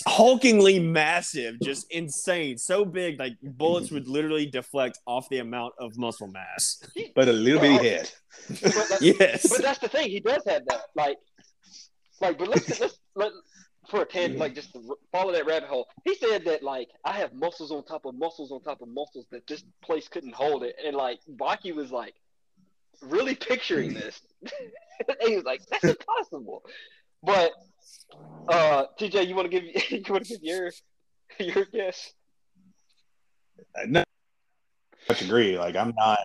[0.07, 5.97] hulkingly massive, just insane, so big like bullets would literally deflect off the amount of
[5.99, 6.83] muscle mass.
[7.15, 8.11] But a little bitty head.
[8.63, 9.49] But, Yes.
[9.49, 10.11] but that's the thing.
[10.11, 10.83] He does have that.
[10.95, 11.19] Like,
[12.21, 13.33] like, but let's let's let
[13.89, 14.77] for a tangent, like just
[15.13, 15.87] follow that rabbit hole.
[16.05, 19.27] He said that like I have muscles on top of muscles on top of muscles
[19.31, 22.15] that this place couldn't hold it, and like Baki was like
[23.03, 24.21] really picturing this.
[25.09, 26.63] and he was like, "That's impossible."
[27.23, 27.53] But
[28.49, 30.71] uh, TJ, you want to give you want to give your
[31.39, 32.13] your guess?
[33.87, 34.05] no,
[35.11, 35.59] I agree.
[35.59, 36.19] Like I'm not.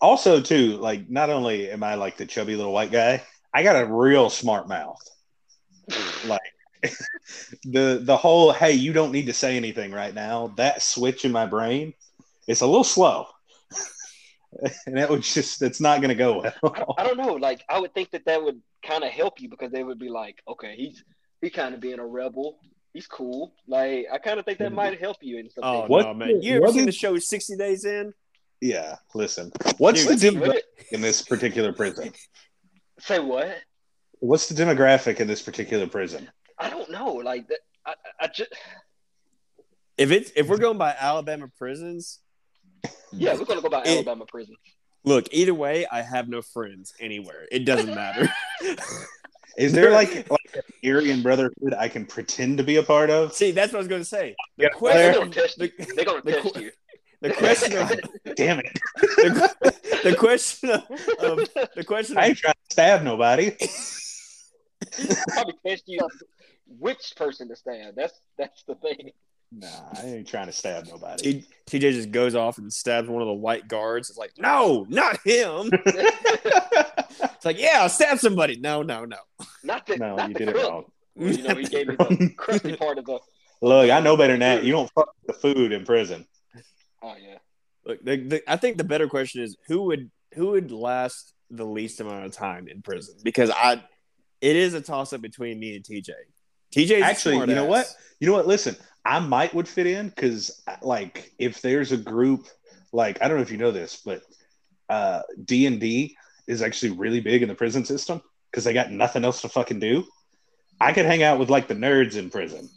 [0.00, 3.22] Also, too, like not only am I like the chubby little white guy,
[3.52, 5.00] I got a real smart mouth.
[6.24, 6.40] like
[7.64, 10.54] the the whole hey, you don't need to say anything right now.
[10.56, 11.94] That switch in my brain,
[12.46, 13.26] it's a little slow,
[14.86, 16.94] and that would just it's not going to go I, well.
[16.98, 17.34] I don't know.
[17.34, 20.08] Like I would think that that would kind of help you because they would be
[20.08, 21.04] like, okay, he's
[21.40, 22.58] he kind of being a rebel.
[22.92, 23.54] He's cool.
[23.68, 25.86] Like I kind of think that might help you in some Oh.
[25.86, 26.42] What- no, man!
[26.42, 28.12] You ever seen is- the show Sixty Days In?
[28.60, 29.52] yeah, listen.
[29.78, 32.12] What's Dude, the What demographic in this particular prison?
[32.98, 33.56] Say what?
[34.18, 36.28] What's the demographic in this particular prison?
[36.58, 37.14] I don't know.
[37.14, 37.60] Like that.
[37.86, 38.52] I, I just
[39.96, 42.18] If it's if we're going by Alabama prisons,
[43.12, 44.56] yeah, we're gonna go by It- Alabama prison.
[45.04, 45.26] look.
[45.32, 47.46] Either way, I have no friends anywhere.
[47.50, 48.28] It doesn't matter.
[49.58, 53.32] Is there like like an Aryan Brotherhood I can pretend to be a part of?
[53.34, 54.34] See, that's what I was going to say.
[54.56, 55.70] The Yeah, They're question, gonna test you.
[55.78, 56.70] the, They're gonna the test qu- you.
[57.20, 58.78] the question of Damn it!
[58.96, 60.82] the, the question of,
[61.18, 63.50] of the question I of ain't trying to stab nobody.
[65.28, 66.00] Probably test you
[66.78, 67.94] which person to stab.
[67.96, 69.10] That's that's the thing.
[69.52, 69.66] Nah,
[70.00, 71.42] I ain't trying to stab nobody.
[71.66, 74.08] T- TJ just goes off and stabs one of the white guards.
[74.08, 75.70] It's like, no, not him.
[77.22, 78.58] It's like, yeah, I'll stab somebody.
[78.58, 79.16] No, no, no.
[79.64, 80.70] not the no, not you the did it cook.
[80.70, 80.84] wrong.
[81.16, 83.18] You know, he gave me the crusty part of the.
[83.62, 84.62] Look, I know better than that.
[84.64, 86.26] You don't fuck the food in prison.
[87.02, 87.38] Oh yeah.
[87.86, 91.64] Look, the, the, I think the better question is who would who would last the
[91.64, 93.16] least amount of time in prison?
[93.24, 93.82] Because I,
[94.40, 96.10] it is a toss up between me and TJ.
[96.74, 97.92] TJ Actually, you know what?
[98.20, 98.46] You know what?
[98.46, 102.46] Listen, I might would fit in because like if there's a group
[102.92, 104.22] like I don't know if you know this, but
[104.88, 108.20] uh D and D is actually really big in the prison system
[108.50, 110.04] because they got nothing else to fucking do.
[110.80, 112.68] I could hang out with like the nerds in prison.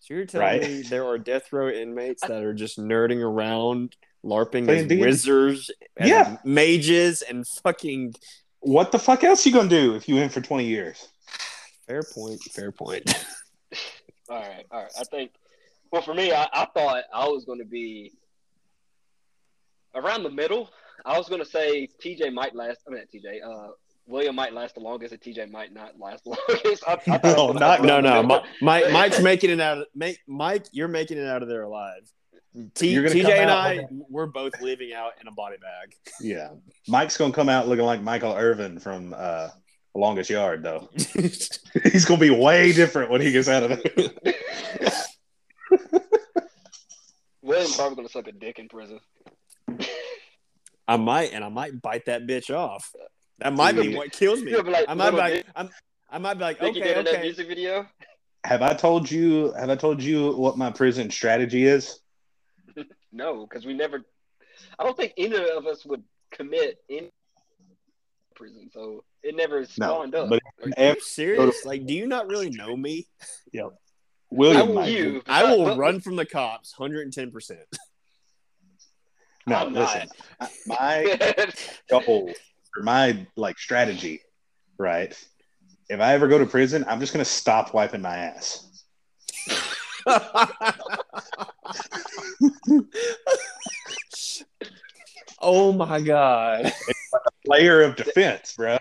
[0.00, 0.62] So you're telling Right.
[0.62, 5.00] me there are death row inmates that are just nerding around, larping Playing as D&D.
[5.00, 6.36] wizards, and Yeah.
[6.44, 8.14] mages, and fucking.
[8.60, 11.08] What the fuck else you gonna do if you in for twenty years?
[11.86, 12.40] Fair point.
[12.42, 13.04] Fair point.
[14.30, 14.92] All right, all right.
[14.98, 15.30] I think.
[15.90, 18.12] Well, for me, I, I thought I was going to be
[19.94, 20.70] around the middle.
[21.04, 22.80] I was going to say TJ might last.
[22.86, 23.42] I mean, not TJ.
[23.44, 23.72] Uh,
[24.06, 26.84] William might last the longest, and TJ might not last the longest.
[26.88, 29.78] I, I thought I was No, not- have no, no, Mike, Mike's making it out.
[29.78, 32.02] Of, Mike, Mike, you're making it out of there alive.
[32.74, 35.94] T- TJ and I, we're both living out in a body bag.
[36.20, 36.48] Yeah,
[36.88, 39.50] Mike's gonna come out looking like Michael Irvin from uh,
[39.94, 40.88] Longest Yard, though.
[40.96, 44.34] He's gonna be way different when he gets out of there.
[47.42, 49.00] William's probably going to suck a dick in prison.
[50.86, 52.92] I might, and I might bite that bitch off.
[53.38, 54.56] That might be what kills me.
[54.56, 55.70] Like, I might be like, I'm,
[56.10, 57.22] I might be like, Think you okay, did in that okay.
[57.22, 57.86] music video?
[58.44, 59.52] Have I told you?
[59.52, 62.00] Have I told you what my prison strategy is?
[63.10, 64.02] No, because we never.
[64.78, 67.08] I don't think either of us would commit in
[68.36, 70.28] prison, so it never spawned up.
[70.28, 71.64] but Are Ev- you serious?
[71.64, 73.08] Like, do you not really know me?
[73.56, 73.62] I
[74.30, 77.60] William, will- you, I will but- run from the cops, hundred and ten percent.
[79.46, 79.94] No, I'm not.
[79.94, 80.08] listen.
[80.66, 81.18] My
[81.90, 82.30] goal
[82.76, 84.20] or my like strategy,
[84.76, 85.16] right?
[85.88, 88.66] If I ever go to prison, I'm just gonna stop wiping my ass.
[95.40, 96.66] oh my god!
[96.66, 98.76] It's like a Layer of defense, bro.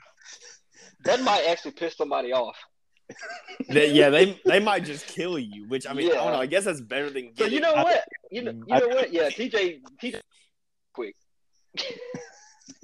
[1.05, 2.57] that might actually piss somebody off.
[3.69, 5.65] They- yeah, they they might just kill you.
[5.67, 6.39] Which I mean, I don't know.
[6.41, 7.53] I guess that's better than So getting.
[7.53, 8.03] you know I- what?
[8.31, 9.11] You know, you I- know what?
[9.13, 10.21] Yeah, TJ, TJ,
[10.93, 11.15] quick.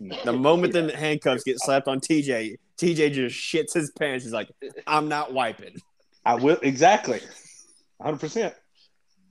[0.00, 4.24] the moment the handcuffs get slapped on TJ, TJ just shits his pants.
[4.24, 4.48] He's like,
[4.86, 5.80] "I'm not wiping."
[6.24, 7.20] I will exactly,
[8.00, 8.54] hundred percent.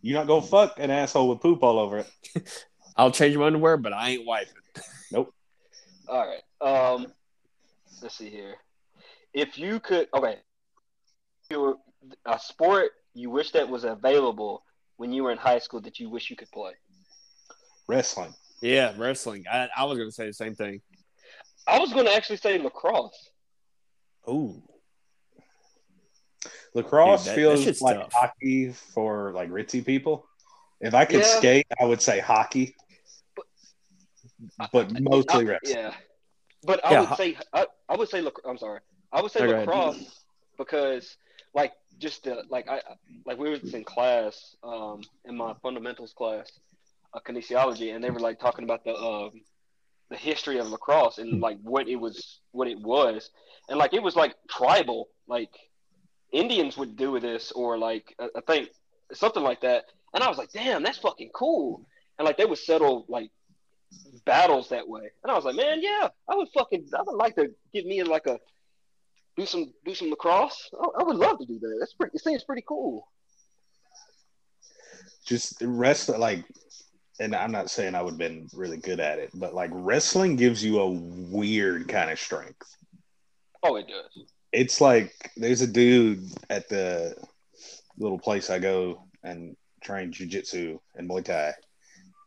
[0.02, 2.66] You're not gonna fuck an asshole with poop all over it.
[2.96, 4.54] I'll change my underwear, but I ain't wiping.
[5.12, 5.34] Nope.
[6.08, 6.42] All right.
[6.62, 7.08] Um,
[8.02, 8.56] let's see here.
[9.34, 10.38] If you could, okay,
[11.50, 11.76] you were
[12.26, 14.64] a sport you wish that was available
[14.98, 16.72] when you were in high school that you wish you could play.
[17.88, 18.34] Wrestling.
[18.62, 19.46] Yeah, wrestling.
[19.52, 20.82] I, I was gonna say the same thing.
[21.68, 23.30] I was going to actually say lacrosse.
[24.28, 24.62] Ooh,
[26.74, 28.14] Lacrosse Dude, that- that feels shit's like tough.
[28.14, 30.28] hockey for like ritzy people.
[30.82, 31.38] If I could Yeah.
[31.38, 32.76] skate, I would say hockey,
[34.72, 35.76] but mostly I- wrestling.
[35.78, 35.94] yeah,
[36.64, 38.80] but I Yeah, would say I, I would say lac- I'm sorry.
[39.12, 39.70] I would say No, go ahead.
[39.70, 40.26] lacrosse
[40.58, 41.18] because
[41.54, 42.82] like just uh, like I
[43.26, 46.52] like we was in class um in my fundamentals class,
[47.14, 49.42] uh, kinesiology, and they were like talking about the um
[50.10, 53.30] the history of lacrosse and like what it was what it was.
[53.70, 55.10] And like it was like tribal.
[55.28, 55.52] Like
[56.32, 58.70] Indians would do this or like I I think
[59.14, 59.86] something like that.
[60.14, 61.82] And I was like damn that's fucking cool.
[62.18, 63.32] And like they would settle like
[64.26, 65.10] battles that way.
[65.24, 68.00] And I was like man yeah I would fucking I would like to get me
[68.00, 68.40] in like a
[69.40, 70.70] do some do some lacrosse.
[70.80, 71.78] I, I would love to do that.
[71.80, 73.08] That's pretty it seems pretty cool.
[75.26, 76.44] Just wrestling, like,
[77.20, 80.36] and I'm not saying I would have been really good at it, but like wrestling
[80.36, 82.76] gives you a weird kind of strength.
[83.64, 84.26] oh it does.
[84.52, 87.16] It's like there's a dude at the
[87.98, 91.54] little place I go and train jujitsu and Muay Thai.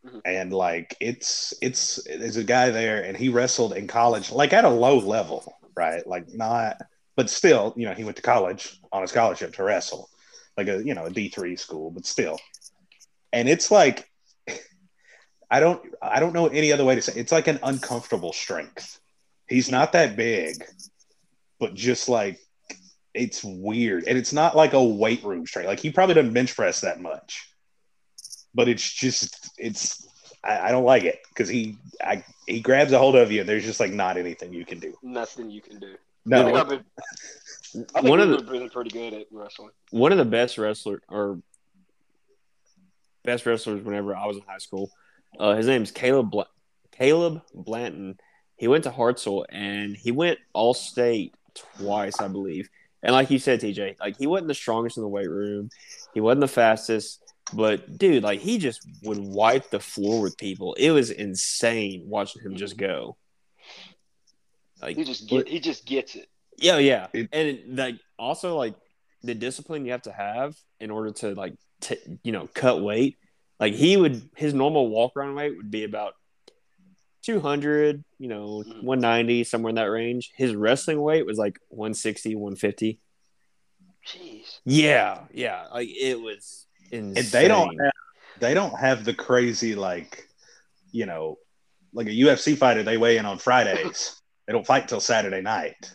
[0.07, 0.21] Mhm.
[0.25, 4.65] And like it's it's there's a guy there and he wrestled in college, like at
[4.65, 6.07] a low level, right?
[6.07, 6.79] Like not
[7.15, 10.09] but still, you know, he went to college on a scholarship to wrestle.
[10.57, 12.39] Like a you know, a D three school, but still.
[13.33, 14.11] And it's like
[15.51, 17.19] I don't I don't know any other way to say it.
[17.19, 19.01] it's like an uncomfortable strength.
[19.49, 20.65] He's not that big,
[21.61, 22.41] but just like
[23.15, 24.05] it's weird.
[24.09, 25.69] And it's not like a weight room strength.
[25.69, 27.52] Like he probably doesn't bench press that much.
[28.55, 30.07] But it's just it's
[30.45, 33.49] I, I don't like it because he I he grabs a hold of you and
[33.49, 34.95] there's just like not anything you can do.
[35.03, 35.97] nothing you can do I
[36.27, 36.85] No, think I've been
[37.95, 41.01] I think One of the- been pretty good at wrestling one of the best wrestler
[41.09, 41.39] or
[43.25, 44.91] best wrestlers whenever I was in high school.
[45.39, 46.49] Uh, his name's Caleb Bla-
[46.91, 48.19] Caleb Blanton.
[48.57, 52.69] He went to Hartselle and he went all state twice, I believe.
[53.03, 55.71] And like you said, TJ, like he wasn't the strongest in the weight room.
[56.15, 57.22] He wasn't the fastest,
[57.53, 60.75] but dude, like he just would wipe the floor with people.
[60.75, 63.17] It was insane watching him just go.
[64.81, 66.29] Like he just get he just gets it
[66.59, 68.75] yeah, yeah, It- and like also like
[69.23, 73.17] the discipline you have to have in order to like t- you know cut weight.
[73.61, 76.15] Like he would his normal walk around weight would be about
[77.23, 78.83] 200, you know, Mhm.
[78.83, 80.33] 190 somewhere in that range.
[80.37, 82.99] His wrestling weight was like 160, 150.
[84.07, 84.59] Jeez.
[84.65, 87.17] Yeah, yeah, like it was insane.
[87.17, 87.93] And they don't have,
[88.39, 90.29] they don't have the crazy like
[90.93, 91.39] you know
[91.93, 94.21] like a UFC fighter they weigh in on Fridays.
[94.47, 95.93] they don't fight till Saturday night.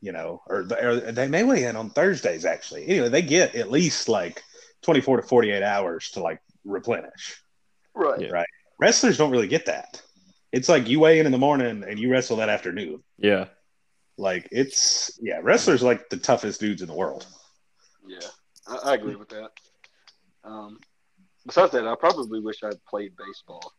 [0.00, 2.86] You know, or, or they may weigh in on Thursdays actually.
[2.86, 4.42] Anyway, they get at least like
[4.82, 7.42] 24 to 48 hours to like replenish.
[7.94, 8.20] Right.
[8.20, 8.44] Yeah.
[8.78, 10.02] Wrestlers don't really get that.
[10.52, 13.02] It's like you weigh in in the morning and you wrestle that afternoon.
[13.18, 13.46] Yeah.
[14.18, 17.26] Like it's yeah, wrestlers are like the toughest dudes in the world.
[18.06, 18.26] Yeah,
[18.66, 19.50] I, I agree with that.
[20.46, 20.78] Um,
[21.44, 23.72] besides that, I probably wish I'd played baseball,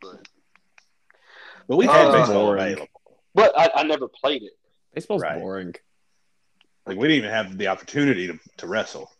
[0.00, 0.26] but
[1.68, 2.86] But we've Uh, had baseball available.
[3.34, 4.52] but I, I never played it.
[4.94, 5.38] Baseball's Right.
[5.40, 5.74] boring.
[6.86, 9.10] Like we didn't even have the opportunity to, to wrestle.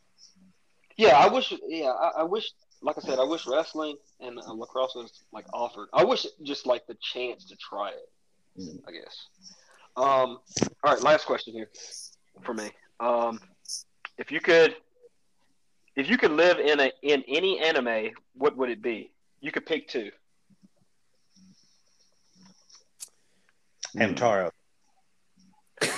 [0.96, 1.52] Yeah, I wish.
[1.66, 2.50] Yeah, I, I wish.
[2.82, 5.88] Like I said, I wish wrestling and uh, lacrosse was like offered.
[5.94, 8.10] I wish just like the chance to try it.
[8.60, 8.80] Mm.
[8.86, 9.16] I guess.
[9.96, 10.38] Um.
[10.82, 11.00] All right.
[11.02, 11.70] Last question here
[12.42, 12.70] for me.
[13.00, 13.40] Um,
[14.18, 14.76] if you could,
[15.96, 19.12] if you could live in a in any anime, what would it be?
[19.40, 20.10] You could pick two.
[23.96, 24.50] Hamtaro.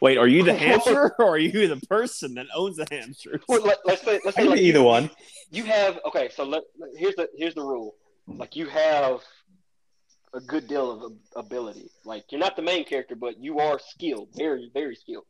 [0.00, 3.40] Wait, are you the hamster or are you the person that owns the hamster?
[3.48, 5.10] Well, let, let's say let's say can like either one.
[5.50, 6.28] you have okay.
[6.34, 6.62] So let,
[6.96, 7.94] here's the here's the rule.
[8.28, 8.40] Mm-hmm.
[8.40, 9.20] Like you have
[10.34, 11.90] a good deal of ability.
[12.04, 15.26] Like you're not the main character, but you are skilled, very very skilled.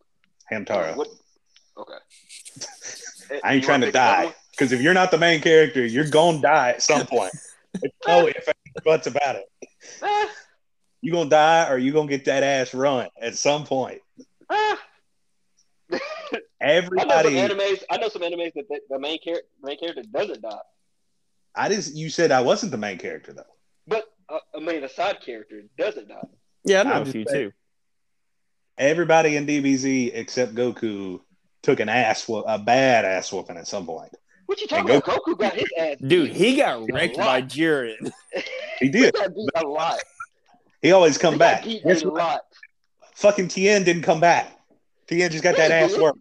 [0.50, 0.96] Hamtaro.
[0.96, 1.08] What?
[1.78, 1.94] Okay.
[3.42, 4.34] I ain't trying wanna to pick another die.
[4.50, 7.32] Because if you're not the main character, you're gonna die at some point.
[7.74, 10.30] There's no if ands, buts about it.
[11.04, 14.00] You gonna die or you gonna get that ass run at some point.
[14.52, 14.76] eh.
[15.90, 15.98] I know
[16.30, 17.82] some Everybody animes.
[17.90, 20.60] I know some animes that the, the main character main character doesn't die,
[21.56, 23.42] I just you said I wasn't the main character though.
[23.88, 26.22] but uh, I mean the side character doesn't die.
[26.64, 27.48] Yeah, I know I'm a few saying.
[27.50, 27.52] too.
[28.78, 31.20] Everybody in DBZ except Goku
[31.62, 34.14] took an ass whoop, a bad ass whooping at some point.
[34.46, 35.24] What you And talking about?
[35.24, 35.96] Goku got his ass.
[36.04, 38.10] Dude, he got A wrecked by Jiren.
[38.80, 39.14] He He did.
[39.14, 40.00] got beat a lot.
[40.80, 41.60] He always come He back.
[41.62, 42.18] got beat a what?
[42.18, 42.40] lot.
[43.14, 44.58] Fucking Tien didn't come back.
[45.06, 46.02] Tien just got Yeah, that he ass did.
[46.02, 46.16] work.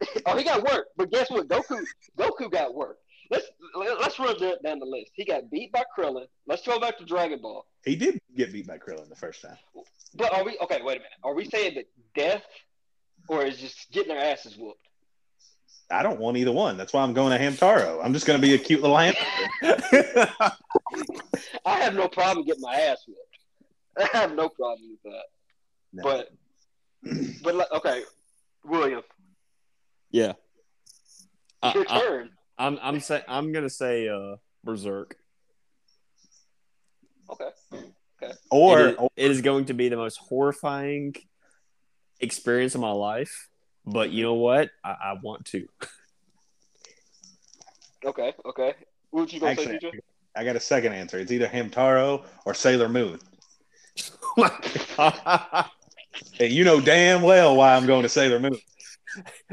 [0.26, 1.48] Oh, he got work, but guess what?
[1.48, 1.82] Goku,
[2.16, 2.98] Goku got work.
[3.30, 5.10] Let's let's run down- down the list.
[5.14, 6.26] He got beat by Krillin.
[6.46, 7.66] Let's go back to Dragon Ball.
[7.84, 9.56] He did get beat by Krillin the first time.
[10.14, 10.80] But are we okay?
[10.82, 11.12] Wait a minute.
[11.22, 11.84] Are we saying that
[12.16, 12.42] death,
[13.28, 14.88] or is just getting their asses whooped?
[15.90, 16.76] I don't want either one.
[16.76, 18.04] That's why I'm going to Hamtaro.
[18.04, 19.24] I'm just going to be a cute little hamster.
[21.64, 23.20] I have no problem getting my ass whooped.
[24.14, 25.24] I have no problem with that.
[25.92, 26.02] No.
[26.02, 26.30] But
[27.42, 28.02] but like, okay,
[28.64, 29.02] William,
[30.10, 30.32] yeah.
[31.62, 32.30] it's your I, I, turn.
[32.58, 35.16] I'm I'm say, I'm gonna say uh Berserk.
[37.30, 37.48] Okay.
[38.20, 38.32] Okay.
[38.50, 41.14] Or, it, is, it is going to be the most horrifying
[42.20, 43.48] experience in my life.
[43.86, 44.70] But you know what?
[44.84, 45.66] I, I want to.
[48.04, 48.32] Okay.
[48.44, 48.74] Okay.
[49.10, 50.00] What you gonna say, Actually, TJ?
[50.36, 51.18] I got a second answer.
[51.18, 53.18] It's either Hamtaro or Sailor Moon.
[56.40, 58.58] And you know damn well why I'm going to Sailor Moon.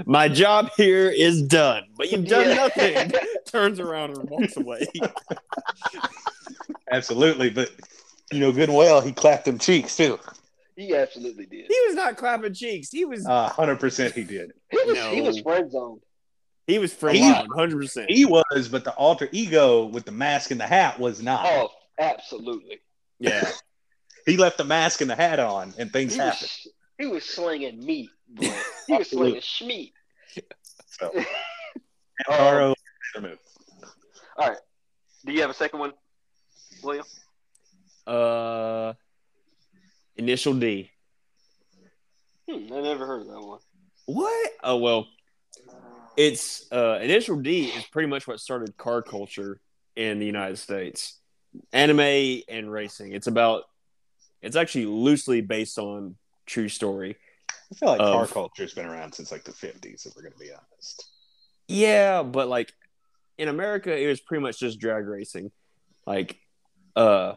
[0.05, 2.55] My job here is done, but you've done Yeah.
[2.55, 3.11] nothing.
[3.45, 4.87] Turns around and walks away.
[6.91, 7.69] Absolutely, but
[8.31, 10.19] you know good and well he clapped them cheeks too.
[10.75, 11.65] He absolutely did.
[11.69, 12.89] He was not clapping cheeks.
[12.91, 14.51] He was Uh, 100% he did.
[14.69, 16.01] He was he was friend zoned.
[16.67, 18.09] he was friend He- one hundred percent.
[18.11, 21.45] He was, but the alter ego with the mask and the hat was not.
[21.45, 22.79] Oh, absolutely.
[23.19, 23.49] Yeah,
[24.25, 26.41] He left the mask and the hat on, and things He happened.
[26.41, 26.67] was,
[26.97, 28.09] he was slinging meat.
[28.27, 28.51] Boy.
[28.87, 29.93] He was slinging schmeat.
[30.87, 31.11] So,
[32.29, 32.73] um,
[33.21, 33.37] move.
[34.37, 34.57] All right.
[35.25, 35.93] Do you have a second one,
[36.83, 37.05] William?
[38.07, 38.93] uh,
[40.17, 40.91] initial D.
[42.49, 43.59] Hmm, I never heard of that one.
[44.05, 44.51] What?
[44.63, 45.07] Oh well,
[46.15, 49.59] it's uh, initial D is pretty much what started car culture
[49.95, 51.19] in the United States,
[51.73, 53.13] anime and racing.
[53.13, 53.63] It's about.
[54.41, 57.17] It's actually loosely based on true story.
[57.71, 60.39] I feel like car culture's been around since like the 50s, if we're going to
[60.39, 61.09] be honest.
[61.67, 62.71] Yeah, but like
[63.39, 65.51] in America, it was pretty much just drag racing.
[66.05, 66.37] Like,
[66.95, 67.33] uh,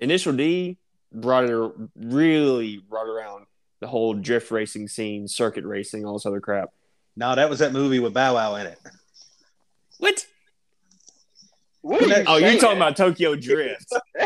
[0.00, 0.78] Initial D
[1.12, 3.46] brought it really brought around
[3.80, 6.70] the whole drift racing scene, circuit racing, all this other crap.
[7.16, 8.78] No, that was that movie with Bow Wow in it.
[9.98, 10.26] What?
[11.82, 13.92] What oh, are you Oh, you're talking about Tokyo Drift.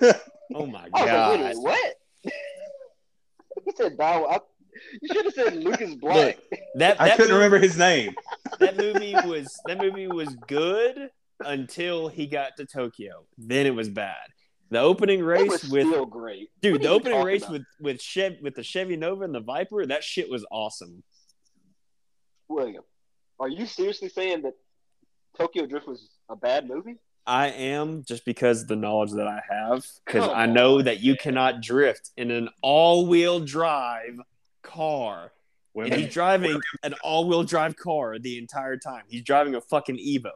[0.00, 0.12] Yeah.
[0.54, 1.40] Oh my I was like, wait a god.
[1.40, 1.94] minute, what?
[3.64, 4.42] he said Bow Wow.
[5.00, 6.38] You should have said Lucas Black.
[6.74, 8.14] That, I couldn't movie, remember his name.
[8.58, 11.10] that movie was that movie was good
[11.40, 13.24] until he got to Tokyo.
[13.38, 14.16] Then it was bad.
[14.72, 16.48] The opening It race was with still great.
[16.62, 17.52] dude, What the opening race about?
[17.52, 21.02] with with Chev with the Chevy Nova and the Viper, that shit was awesome.
[22.48, 22.82] William,
[23.38, 24.54] are you seriously saying that
[25.38, 26.96] Tokyo Drift was a bad movie?
[27.26, 31.00] I am just because of the knowledge that I have, because I know on, that
[31.00, 34.18] you cannot drift in an all-wheel drive
[34.62, 35.32] car.
[35.76, 39.04] And he's driving an all-wheel drive car the entire time.
[39.06, 40.30] He's driving a fucking Evo.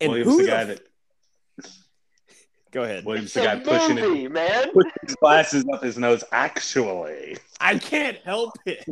[0.00, 0.80] And Williams, who the the guy f- that
[2.70, 3.04] Go ahead.
[3.04, 4.70] Williams, It's the guy a pushing it, movie, man.
[4.72, 6.22] pushing his glasses up his nose.
[6.32, 8.84] Actually, I can't help it.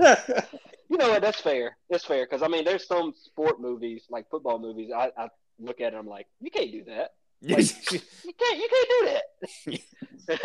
[0.90, 1.22] You know what?
[1.22, 1.76] That's fair.
[1.90, 4.90] That's fair because I mean, there's some sport movies like football movies.
[4.94, 7.12] I, I look at it, I'm like, you can't do that.
[7.40, 8.58] You can't.
[8.58, 9.18] You can't
[9.66, 9.78] do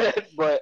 [0.01, 0.25] that.
[0.37, 0.61] but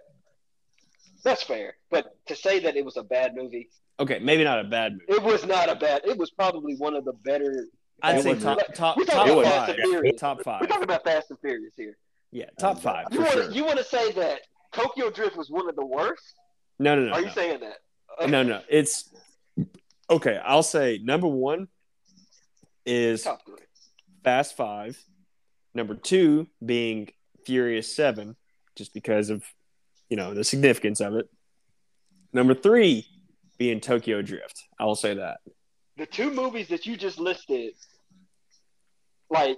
[1.23, 1.75] that's fair.
[1.89, 5.05] But to say that it was a bad movie, okay, maybe not a bad movie.
[5.09, 6.01] it was not a bad.
[6.05, 7.65] It was probably one of the better.
[8.01, 9.43] I'd It say wasn't top really- top We're top five.
[9.45, 10.19] Fast and Furious.
[10.19, 10.67] Top We're five.
[10.67, 11.97] talking about Fast and Furious here.
[12.31, 13.51] Yeah, top five You want sure.
[13.51, 14.41] you want to say that
[14.73, 16.21] Tokyo Drift was one of the worst?
[16.77, 17.11] No, no, no.
[17.13, 17.31] Are you no.
[17.33, 17.77] saying that?
[18.19, 18.61] Uh, no, no.
[18.69, 19.09] It's
[20.09, 20.39] okay.
[20.43, 21.67] I'll say number one
[22.85, 23.55] is Top three.
[24.23, 25.01] Fast Five.
[25.73, 27.09] Number two being
[27.45, 28.35] Furious Seven,
[28.75, 29.43] just because of
[30.09, 31.27] you know the significance of it.
[32.33, 33.07] Number three
[33.57, 34.63] being Tokyo Drift.
[34.79, 35.39] I will say that.
[35.97, 37.73] The two movies that you just listed,
[39.29, 39.57] like,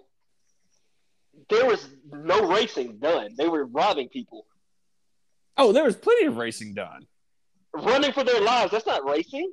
[1.49, 3.35] there was no racing done.
[3.37, 4.45] They were robbing people,
[5.57, 7.05] Oh, there was plenty of racing done.
[7.73, 8.71] running for their lives.
[8.71, 9.51] That's not racing.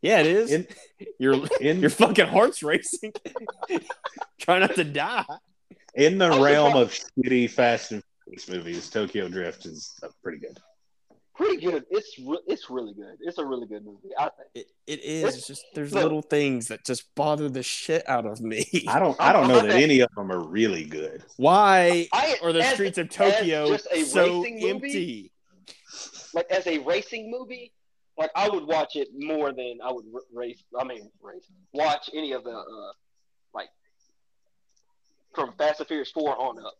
[0.00, 0.52] Yeah, it is.
[0.52, 0.66] In-
[1.18, 3.12] your in your fucking heart's racing.
[4.40, 5.24] Try not to die.
[5.94, 10.08] in the I was realm of shitty Fast and Furious movies, Tokyo Drift is uh,
[10.22, 10.56] pretty good.
[11.36, 11.84] Pretty good.
[11.90, 13.16] It's re- it's really good.
[13.20, 14.08] It's a really good movie.
[14.18, 14.34] I think.
[14.54, 15.36] It, it is.
[15.36, 16.02] It's just there's Look.
[16.02, 18.66] little things that just bother the shit out of me.
[18.88, 19.16] I don't.
[19.20, 21.24] I don't know that any of them are really good.
[21.36, 25.32] Why I are the as- streets of Tokyo just a so racing movie, empty?
[26.34, 27.72] like as a racing movie,
[28.18, 30.62] like I would watch it more than I would r- race.
[30.78, 31.46] I mean, race.
[31.72, 32.92] Watch any of the uh,
[33.54, 33.68] like
[35.34, 36.74] from Fast and Furious Four on up.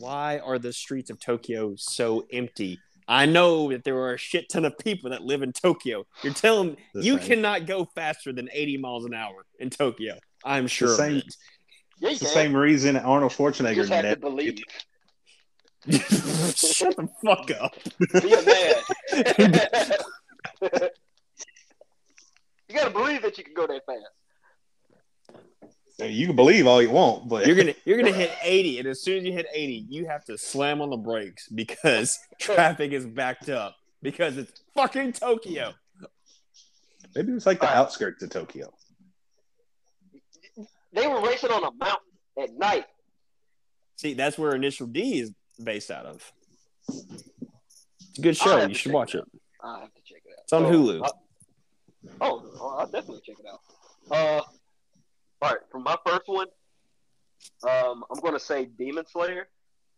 [0.00, 2.80] Why are the streets of Tokyo so empty?
[3.08, 6.04] I know that there are a shit ton of people that live in Tokyo.
[6.22, 7.26] You're telling The you same.
[7.28, 10.18] cannot go faster than 80 miles an hour in Tokyo.
[10.44, 11.36] I'm sure of same- it.
[11.98, 14.58] Yeah, It's the same reason Arnold You Schwarzenegger just have to believe.
[15.88, 17.74] Shut the fuck up.
[18.22, 18.74] Be a man.
[22.68, 24.00] you gotta believe that you can go that fast.
[25.98, 29.02] You can believe all you want, but You're gonna you're gonna hit 80, and as
[29.02, 33.06] soon as you hit 80, you have to slam on the brakes because traffic is
[33.06, 35.72] backed up because it's fucking Tokyo.
[37.14, 37.78] maybe it's like the Alright.
[37.78, 38.72] outskirts of Tokyo.
[40.92, 42.84] They were racing on a mountain at night.
[43.96, 45.32] See, that's where Initial D is
[45.62, 46.32] based out of.
[46.88, 48.66] It's a good show.
[48.66, 49.40] You should watch it it.
[49.62, 50.42] I have to check it out.
[50.44, 51.04] It's on So, Hulu.
[51.04, 51.10] I-
[52.20, 53.60] oh, oh, I'll definitely check it out.
[54.10, 54.42] Uh,
[55.42, 56.46] all right, for my first one,
[57.68, 59.48] um, I'm gonna say Demon Slayer.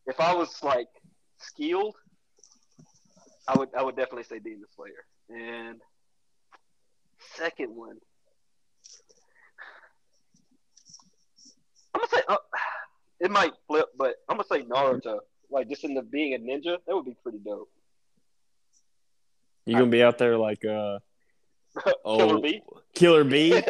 [0.07, 0.89] If I was like
[1.39, 1.97] skilled,
[3.47, 5.05] I would I would definitely say Demon Slayer.
[5.31, 5.81] And
[7.37, 7.97] second one,
[11.95, 12.37] I'm gonna say uh,
[13.21, 15.21] it might flip, but I'm gonna say Naruto.
[15.51, 17.71] Like just in the being a ninja, that would be pretty dope.
[19.65, 20.99] You're gonna be out there like uh
[21.83, 22.63] Killer oh Bee.
[22.95, 23.53] Killer Bee,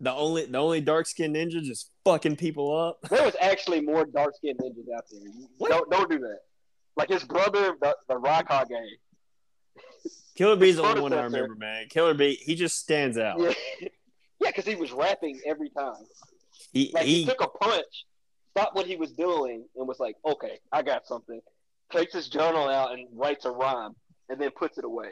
[0.00, 2.98] the only the only dark skinned ninja just fucking people up.
[3.10, 5.20] There was actually more dark skinned ninjas out there.
[5.58, 5.70] What?
[5.70, 6.38] Don't don't do that.
[6.96, 8.66] Like his brother, the, the Raikage.
[10.34, 11.86] Killer Bee's the only one I remember, man.
[11.88, 13.40] Killer Bee, he just stands out.
[13.40, 13.88] Yeah, yeah,
[14.46, 15.94] because he was rapping every time.
[16.72, 18.04] He, Like he, he took a punch,
[18.50, 21.40] stopped what he was doing, and was like, "Okay, I got something."
[21.90, 23.92] Takes his journal out and writes a rhyme,
[24.28, 25.10] and then puts it away,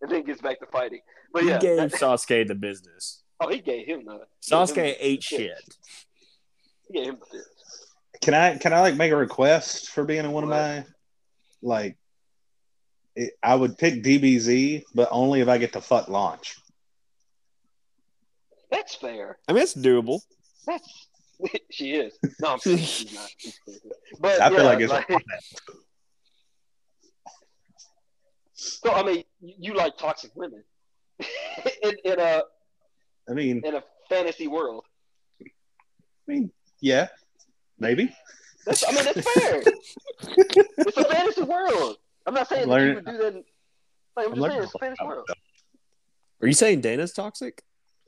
[0.00, 1.00] and then gets back to fighting.
[1.32, 3.22] But he yeah, gave that- Sasuke the business.
[3.40, 5.56] Oh, he gave him the Sasuke him ate the shit.
[5.56, 5.78] tips.
[6.88, 7.42] He gave him the.
[8.22, 10.84] Can I can I like make a request for being in one of my
[11.62, 11.96] like?
[13.14, 16.56] It, I would pick DBZ, but only if I get to fuck launch.
[18.70, 19.38] That's fair.
[19.48, 20.20] I mean, it's doable.
[20.66, 21.06] That's
[21.70, 22.18] she is.
[22.40, 22.78] No, I'm kidding.
[22.78, 23.30] She's not.
[23.38, 23.60] She's.
[24.20, 24.92] But I feel like it's
[28.54, 28.92] so.
[28.92, 30.64] I mean, you you like toxic women
[31.82, 32.42] in, in a
[33.28, 34.84] I mean, in a fantasy world.
[35.42, 35.46] I
[36.26, 36.50] mean,
[36.80, 37.08] yeah,
[37.78, 38.14] maybe.
[38.64, 39.62] That's, I mean, that's fair.
[40.36, 41.96] it's a fantasy world.
[42.26, 43.34] I'm not saying that you would do that.
[43.34, 43.44] in-
[44.16, 45.28] Like, I'm I'm just saying it's a fantasy world.
[46.42, 47.62] Are you saying Dana's toxic?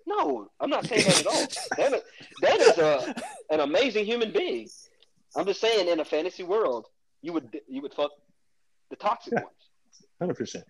[0.07, 1.47] No, I'm not saying that at all.
[1.77, 2.03] Dana,
[2.43, 3.15] that is a
[3.51, 4.69] an amazing human being.
[5.37, 6.87] I'm just saying, in a fantasy world,
[7.23, 8.11] you would you would fuck
[8.91, 9.43] the toxic Yeah.
[9.43, 9.55] ones.
[10.19, 10.65] Hundred percent.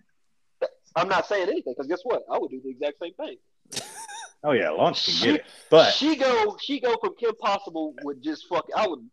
[0.95, 2.23] I'm not saying anything because guess what?
[2.31, 3.37] I would do the exact same thing.
[4.43, 8.47] Oh yeah, launch can get it, but she go Shego from Kim Possible would just
[8.47, 8.65] fuck.
[8.75, 9.05] I would,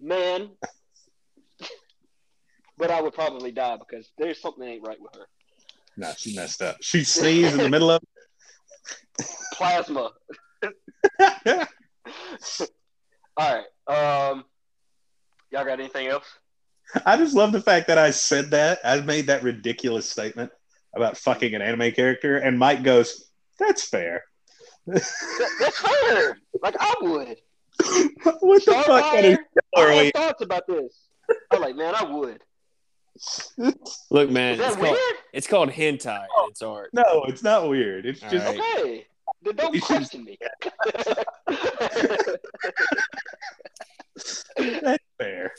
[0.00, 0.50] man.
[2.78, 5.26] but I would probably die because there's something that ain't right with her.
[5.96, 6.76] no, she messed up.
[6.80, 8.02] She sneezed in the middle of.
[9.54, 10.10] Plasma.
[13.36, 13.64] All right.
[13.88, 14.44] Um,
[15.50, 16.26] y'all got anything else?
[17.04, 18.78] I just love the fact that I said that.
[18.84, 20.52] I made that ridiculous statement
[20.94, 24.24] about fucking an anime character, and Mike goes, "That's fair."
[24.88, 26.38] That, that's fair.
[26.62, 27.36] Like I would.
[28.40, 29.36] what the fuck kind of Starfire,
[29.76, 30.04] show are I we?
[30.06, 31.08] had thoughts about this.
[31.50, 32.40] I'm like, man, I would.
[34.10, 34.94] Look, man, Is that it's weird?
[34.96, 36.18] called, it's called hentai.
[36.20, 36.90] and It's art.
[36.92, 38.06] No, it's not weird.
[38.06, 38.58] It's All just right.
[38.78, 39.06] Okay.
[39.42, 40.38] Then don't You should- question me.
[44.56, 45.52] that's fair.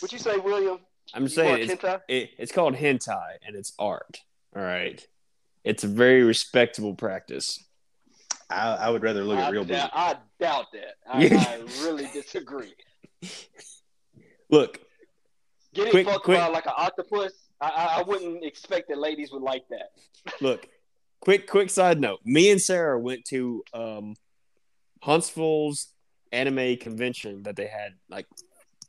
[0.00, 0.78] what you say, William?
[1.14, 4.20] I'm You saying watch it's, it, it's called hentai and it's art.
[4.56, 5.04] All right.
[5.64, 7.62] It's a very respectable practice.
[8.50, 9.92] I, I would rather look I, at real doubt, boobs.
[9.94, 10.94] I doubt that.
[11.10, 12.74] I, I really disagree.
[14.50, 14.78] Look,
[15.74, 19.32] Getting Quick- fucked quick- by like an octopus, I, I, I wouldn't expect that ladies
[19.32, 19.90] would like that.
[20.40, 20.68] look.
[21.20, 22.20] Quick, quick side note.
[22.24, 24.14] Me and Sarah went to um,
[25.02, 25.88] Huntsville's
[26.32, 28.26] anime convention that they had like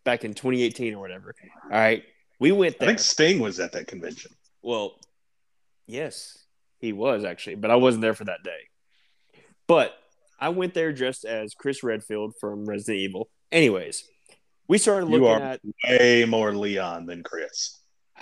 [0.03, 1.33] back in 2018 or whatever.
[1.63, 2.03] All right.
[2.39, 4.31] We went I think Sting was at that convention.
[4.61, 4.99] Well,
[5.87, 6.44] yes,
[6.85, 8.69] he was actually, but I wasn't there for that day.
[9.67, 9.93] But
[10.39, 13.29] I went there dressed as Chris Redfield from Resident Evil.
[13.51, 14.03] Anyways,
[14.67, 15.61] we started looking You are- at.
[15.87, 17.79] Way more Leon than Chris.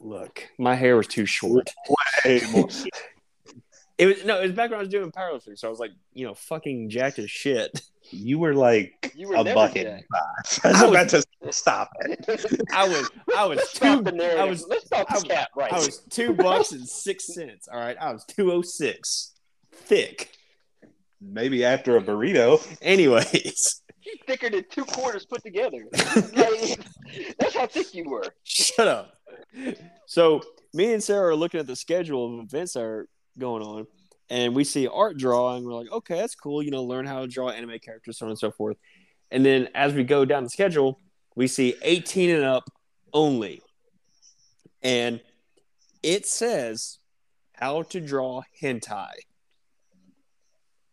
[0.00, 1.70] Look, my hair was too short.
[2.24, 2.68] Way more.
[3.98, 5.90] It was no, it was back when I was doing powerlifting, so I was like,
[6.14, 7.80] you know, fucking jacked as shit.
[8.10, 9.86] You were like You were a bucket.
[9.86, 10.60] jacked.
[10.64, 12.64] I was I was- about to stop it.
[12.72, 14.40] I was, I was Let's two, stop the narrative.
[14.40, 15.72] I was, Let's stop I the was- cap right.
[15.72, 17.68] I was two bucks and six cents.
[17.72, 19.32] All right, I was two oh six,
[19.72, 20.30] thick.
[21.20, 22.64] Maybe after a burrito.
[22.80, 25.84] Anyways, You're thicker than two quarters put together.
[25.92, 26.78] Like,
[27.38, 28.24] that's how thick you were.
[28.44, 29.14] Shut up.
[30.06, 30.42] So
[30.72, 33.86] me and Sarah are looking at the schedule of events that are going on,
[34.30, 35.64] and we see art drawing.
[35.64, 36.62] we're like, okay, that's cool.
[36.62, 38.76] You know, learn how to draw anime characters, so on and so forth.
[39.30, 41.00] And then as we go down the schedule,
[41.34, 42.64] we see 18 and up
[43.12, 43.62] only,
[44.82, 45.20] and
[46.02, 46.98] it says
[47.52, 49.10] how to draw hentai.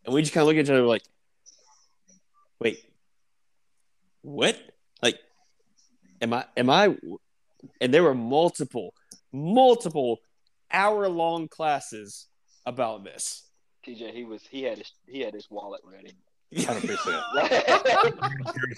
[0.04, 1.02] And we just kind of look at each other like,
[2.60, 2.78] wait,
[4.22, 4.56] what?
[5.02, 5.18] Like,
[6.20, 6.96] am I, am I,
[7.80, 8.94] and there were multiple,
[9.32, 10.20] multiple
[10.70, 12.28] hour long classes
[12.66, 13.42] about this.
[13.86, 16.12] TJ, he was he had his he had his wallet ready.
[16.64, 17.22] Hundred percent.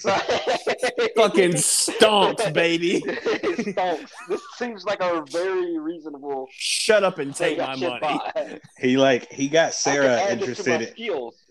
[1.17, 3.01] Fucking stonks, baby.
[3.03, 4.11] Stonks.
[4.29, 7.99] This seems like a very reasonable Shut up and take my money.
[8.01, 8.61] buy.
[8.79, 10.95] He like he got Sarah can add this to my interested.
[10.95, 11.37] skills.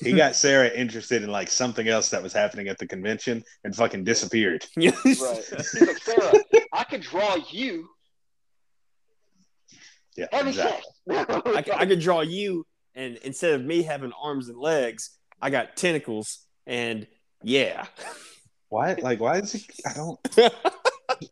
[0.00, 3.76] He got Sarah interested in like something else that was happening at the convention and
[3.76, 4.64] fucking disappeared.
[4.74, 4.94] Right.
[5.04, 6.32] He's like, Sarah,
[6.72, 7.86] I could draw you
[10.20, 10.82] Yeah, having exactly.
[11.08, 11.42] sex.
[11.46, 15.10] I, c- I could draw you, and instead of me having arms and legs,
[15.40, 17.06] I got tentacles, and
[17.42, 17.86] yeah.
[18.68, 18.94] Why?
[18.94, 19.64] Like, why is it?
[19.86, 20.18] I don't.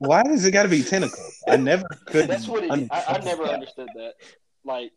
[0.00, 1.38] Why does it got to be tentacles?
[1.48, 2.28] I never could.
[2.28, 2.88] That's what it is.
[2.90, 3.54] I, I never understand.
[3.54, 4.14] understood that.
[4.64, 4.90] Like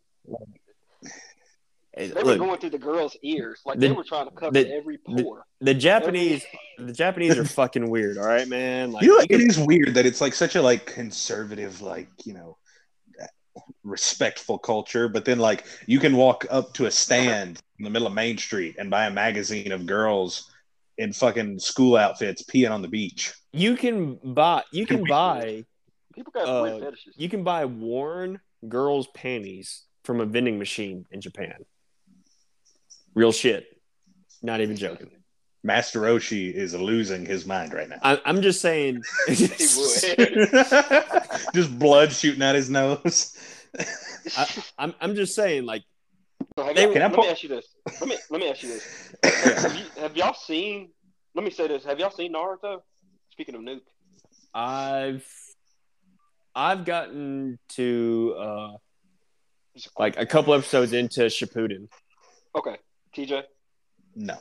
[1.93, 3.61] Hey, they were Look, going through the girl's ears.
[3.65, 5.45] Like The- they were trying to cover the- every pore.
[5.59, 6.43] the Japanese,
[6.77, 8.17] the Japanese are fucking weird.
[8.17, 8.91] All right, man.
[8.91, 11.81] Like, You know, you it can- is weird that it's like such a like conservative,
[11.81, 12.57] like you know,
[13.84, 15.08] respectful culture.
[15.08, 18.38] But then like you can walk up to a stand in the middle of Main
[18.38, 20.52] Street and buy a magazine of girls
[20.97, 23.34] in fucking school outfits peeing on the beach.
[23.54, 25.66] you can buy, you can buy,
[26.14, 27.16] People got uh, weird fetishes.
[27.18, 31.56] you can buy worn girls' panties from a vending machine in Japan.
[33.16, 33.66] Real shit.
[34.43, 35.10] Not even joking.
[35.64, 37.97] Master Roshi is losing his mind right now.
[38.01, 39.03] I, I'm just saying.
[41.53, 43.36] Just blood shooting out his nose.
[44.78, 45.84] I'm, I'm just saying, like,
[46.57, 47.68] So have They- y'all- Can I let pull- me ask you this.
[47.99, 49.14] Let me let me ask you this.
[49.64, 50.89] have, you, have y'all seen?
[51.36, 51.84] Let me say this.
[51.86, 52.80] Have y'all seen Naruto?
[53.32, 53.82] Speaking of Nuke,
[54.53, 55.26] I've
[56.55, 58.72] I've gotten to uh
[59.97, 61.88] like a couple episodes into Shippuden.
[62.55, 62.78] okay,
[63.16, 63.43] TJ.
[64.16, 64.36] no.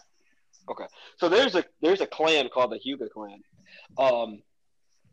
[0.68, 0.86] Okay,
[1.16, 3.42] so there's a there's a clan called the Hyuga clan,
[3.98, 4.42] um,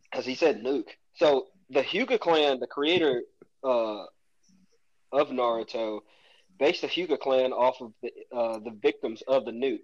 [0.09, 0.89] because he said Nuke.
[1.15, 3.23] So the Hyuga clan, the creator,
[3.63, 4.03] uh,
[5.11, 6.01] of Naruto
[6.59, 9.79] based the Hyuga clan off of the, uh, the victims of the nuke.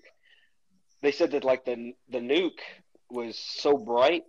[1.01, 2.59] They said that like the the nuke
[3.09, 4.23] was so bright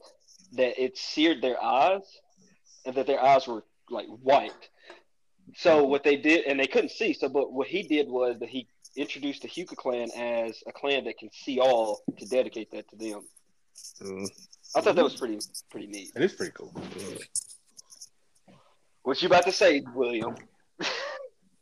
[0.52, 2.02] that it seared their eyes,
[2.84, 4.52] and that their eyes were like white.
[5.56, 7.12] So what they did, and they couldn't see.
[7.12, 8.66] So, but what he did was that he
[8.96, 12.96] introduced the Hyuga clan as a clan that can see all to dedicate that to
[12.96, 13.22] them.
[14.02, 14.28] Mm.
[14.76, 15.38] I thought that was pretty
[15.70, 16.10] pretty neat.
[16.14, 16.72] It is pretty cool.
[19.02, 20.34] What you about to say, William?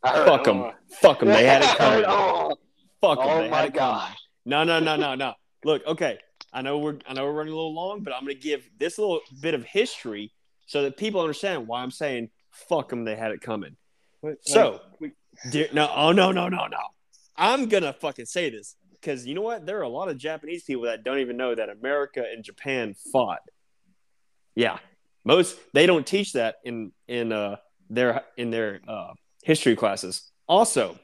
[0.03, 0.62] I heard, Fuck 'em.
[0.62, 0.70] uh,
[1.01, 1.28] Fuck 'em.
[1.28, 2.51] They had it I heard, coming.
[2.53, 2.55] uh,
[3.01, 3.26] Fuck 'em.
[3.28, 3.74] Oh my had it coming.
[3.74, 4.12] god!
[4.45, 5.35] No, no, no, no, no.
[5.64, 6.18] Look, okay.
[6.53, 8.99] I know we're I know we're running a little long, but I'm gonna give this
[8.99, 10.33] little bit of history
[10.66, 13.05] so that people understand why I'm saying fuck them.
[13.05, 13.76] They had it coming.
[14.43, 14.80] So,
[15.51, 16.78] dear, no, oh no, no, no, no.
[17.37, 19.66] I'm gonna fucking say this because you know what?
[19.66, 22.95] There are a lot of Japanese people that don't even know that America and Japan
[23.12, 23.41] fought.
[24.55, 24.78] Yeah,
[25.24, 27.57] most they don't teach that in in uh
[27.93, 29.12] their in their uh,
[29.43, 30.30] history classes.
[30.49, 30.99] Also,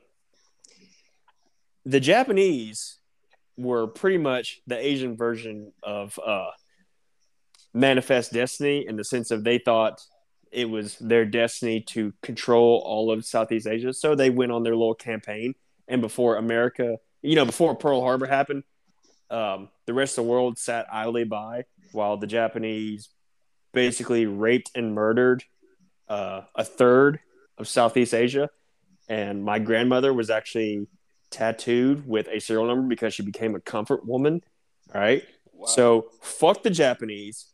[1.84, 2.98] the Japanese
[3.56, 6.50] were pretty much the Asian version of uh,
[7.74, 10.00] Manifest Destiny in the sense of they thought
[10.50, 13.92] it was their destiny to control all of Southeast Asia.
[13.92, 15.54] So they went on their little campaign.
[15.88, 18.64] And before America, you know, before Pearl Harbor happened,
[19.30, 23.08] um, the rest of the world sat idly by while the Japanese
[23.72, 25.44] basically raped and murdered
[26.08, 27.20] uh, a third
[27.56, 28.50] of Southeast Asia.
[29.08, 30.86] And my grandmother was actually
[31.30, 34.42] tattooed with a serial number because she became a comfort woman.
[34.94, 35.24] All right.
[35.52, 35.66] Wow.
[35.66, 37.46] So fuck the Japanese.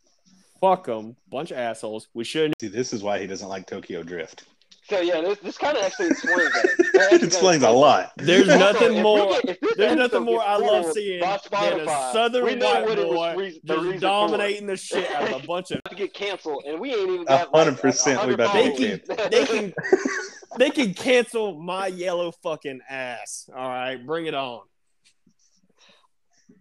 [0.61, 1.16] Fuck them.
[1.28, 2.09] Bunch of assholes.
[2.14, 2.61] We shouldn't.
[2.61, 4.45] See, this is why he doesn't like Tokyo Drift.
[4.91, 6.91] So yeah, this, this kind of actually explains that.
[6.93, 8.12] That It explains a lot.
[8.18, 9.41] There's Also, nothing more.
[9.43, 12.99] get- There's nothing more I love seeing by than a southern we know white what
[12.99, 15.70] it was boy reason- the reason just for dominating the shit out of a bunch
[15.70, 15.82] of.
[15.89, 18.76] to get canceled, and we ain't even A hundred percent we about to to
[19.09, 19.74] get They can,
[20.59, 23.49] they can cancel my yellow fucking ass.
[23.57, 24.61] All right, bring it on.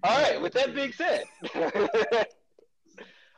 [0.05, 0.41] All right.
[0.41, 1.23] With that being said,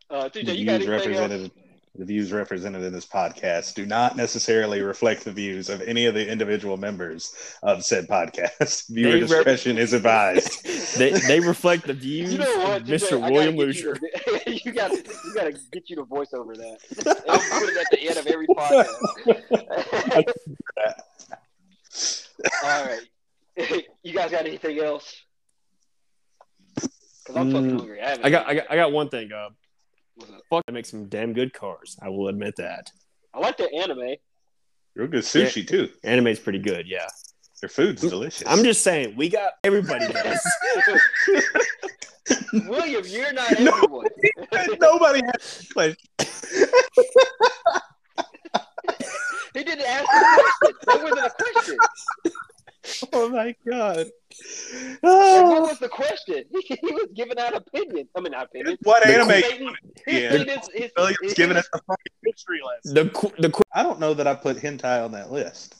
[0.09, 1.49] uh, The TJ, you got views anything else?
[1.95, 6.05] Represented, the views represented in this podcast do not necessarily reflect the views of any
[6.05, 7.33] of the individual members
[7.63, 8.87] of said podcast.
[8.93, 10.65] Viewer They rep- discretion is advised.
[10.95, 13.21] They they reflect the views You know what, of Mr.
[13.21, 13.97] I William gotta Lucier.
[14.47, 16.77] You, got you got to get you to voice over that.
[16.95, 18.87] Put it at the end of every podcast.
[22.63, 23.83] All right.
[24.03, 25.13] You guys got anything else?
[26.75, 28.01] Because I'm fucking Mm, hungry.
[28.01, 29.31] I, I got I got I got one thing.
[29.33, 29.64] Uh, What's up?
[30.49, 31.97] Fuck, they make some damn good cars.
[32.01, 32.91] I will admit that.
[33.34, 34.16] I like the anime.
[34.95, 35.89] Real good sushi too.
[36.03, 36.88] Anime's pretty good.
[36.88, 37.07] Yeah.
[37.61, 38.43] Their food's delicious.
[38.47, 40.39] I'm just saying we got everybody does.
[42.68, 43.72] William, you're not No.
[43.76, 44.05] everyone.
[44.80, 45.95] nobody has question.
[49.53, 50.16] he didn't ask the
[50.61, 50.78] question.
[50.88, 51.78] That wasn't a question.
[53.13, 54.07] Oh my god!
[55.03, 55.49] Oh.
[55.51, 56.43] what was the question?
[56.51, 58.07] He, he was giving out opinion.
[58.15, 58.77] I mean, not opinion.
[58.83, 59.29] What The anime?
[59.29, 59.75] Stating-
[60.07, 60.29] Yeah.
[60.29, 62.93] stated his- his- William's his- giving us a fucking history lesson.
[62.93, 65.75] the qu- the qu- I don't know that I put hentai on that list.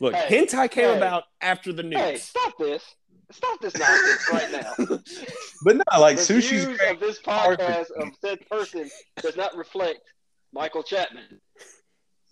[0.00, 0.96] look, Hey, hentai came hey.
[0.96, 2.82] about after the Hey, stop this.
[3.30, 4.98] Stop this nonsense right now.
[5.64, 8.90] But no, like the sushi's views of this podcast of said person
[9.22, 10.00] does not reflect
[10.52, 11.40] Michael Chapman.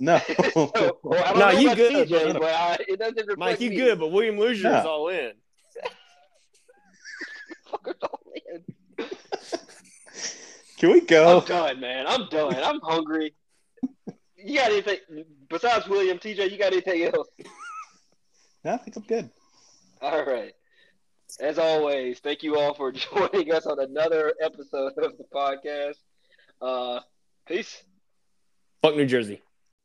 [0.00, 0.18] No.
[0.54, 3.60] So, well, I don't Nah, know you about good, TJ, but I, it doesn't Mike,
[3.60, 3.76] you me.
[3.76, 4.82] good, but William Lucier is Yeah.
[4.84, 5.32] all in.
[8.02, 8.20] All
[8.50, 8.64] in.
[10.78, 11.38] Can we go?
[11.40, 12.06] I'm done, man.
[12.06, 12.54] I'm done.
[12.56, 13.34] I'm hungry.
[14.36, 14.98] You got anything
[15.48, 16.50] besides William, TJ?
[16.50, 17.28] You got anything else?
[18.64, 19.30] No, I think I'm good.
[20.00, 20.52] All right.
[21.38, 25.96] As always, thank you all for joining us on another episode of the podcast.
[26.60, 27.00] Uh,
[27.46, 27.82] peace.
[28.82, 29.42] Fuck New Jersey.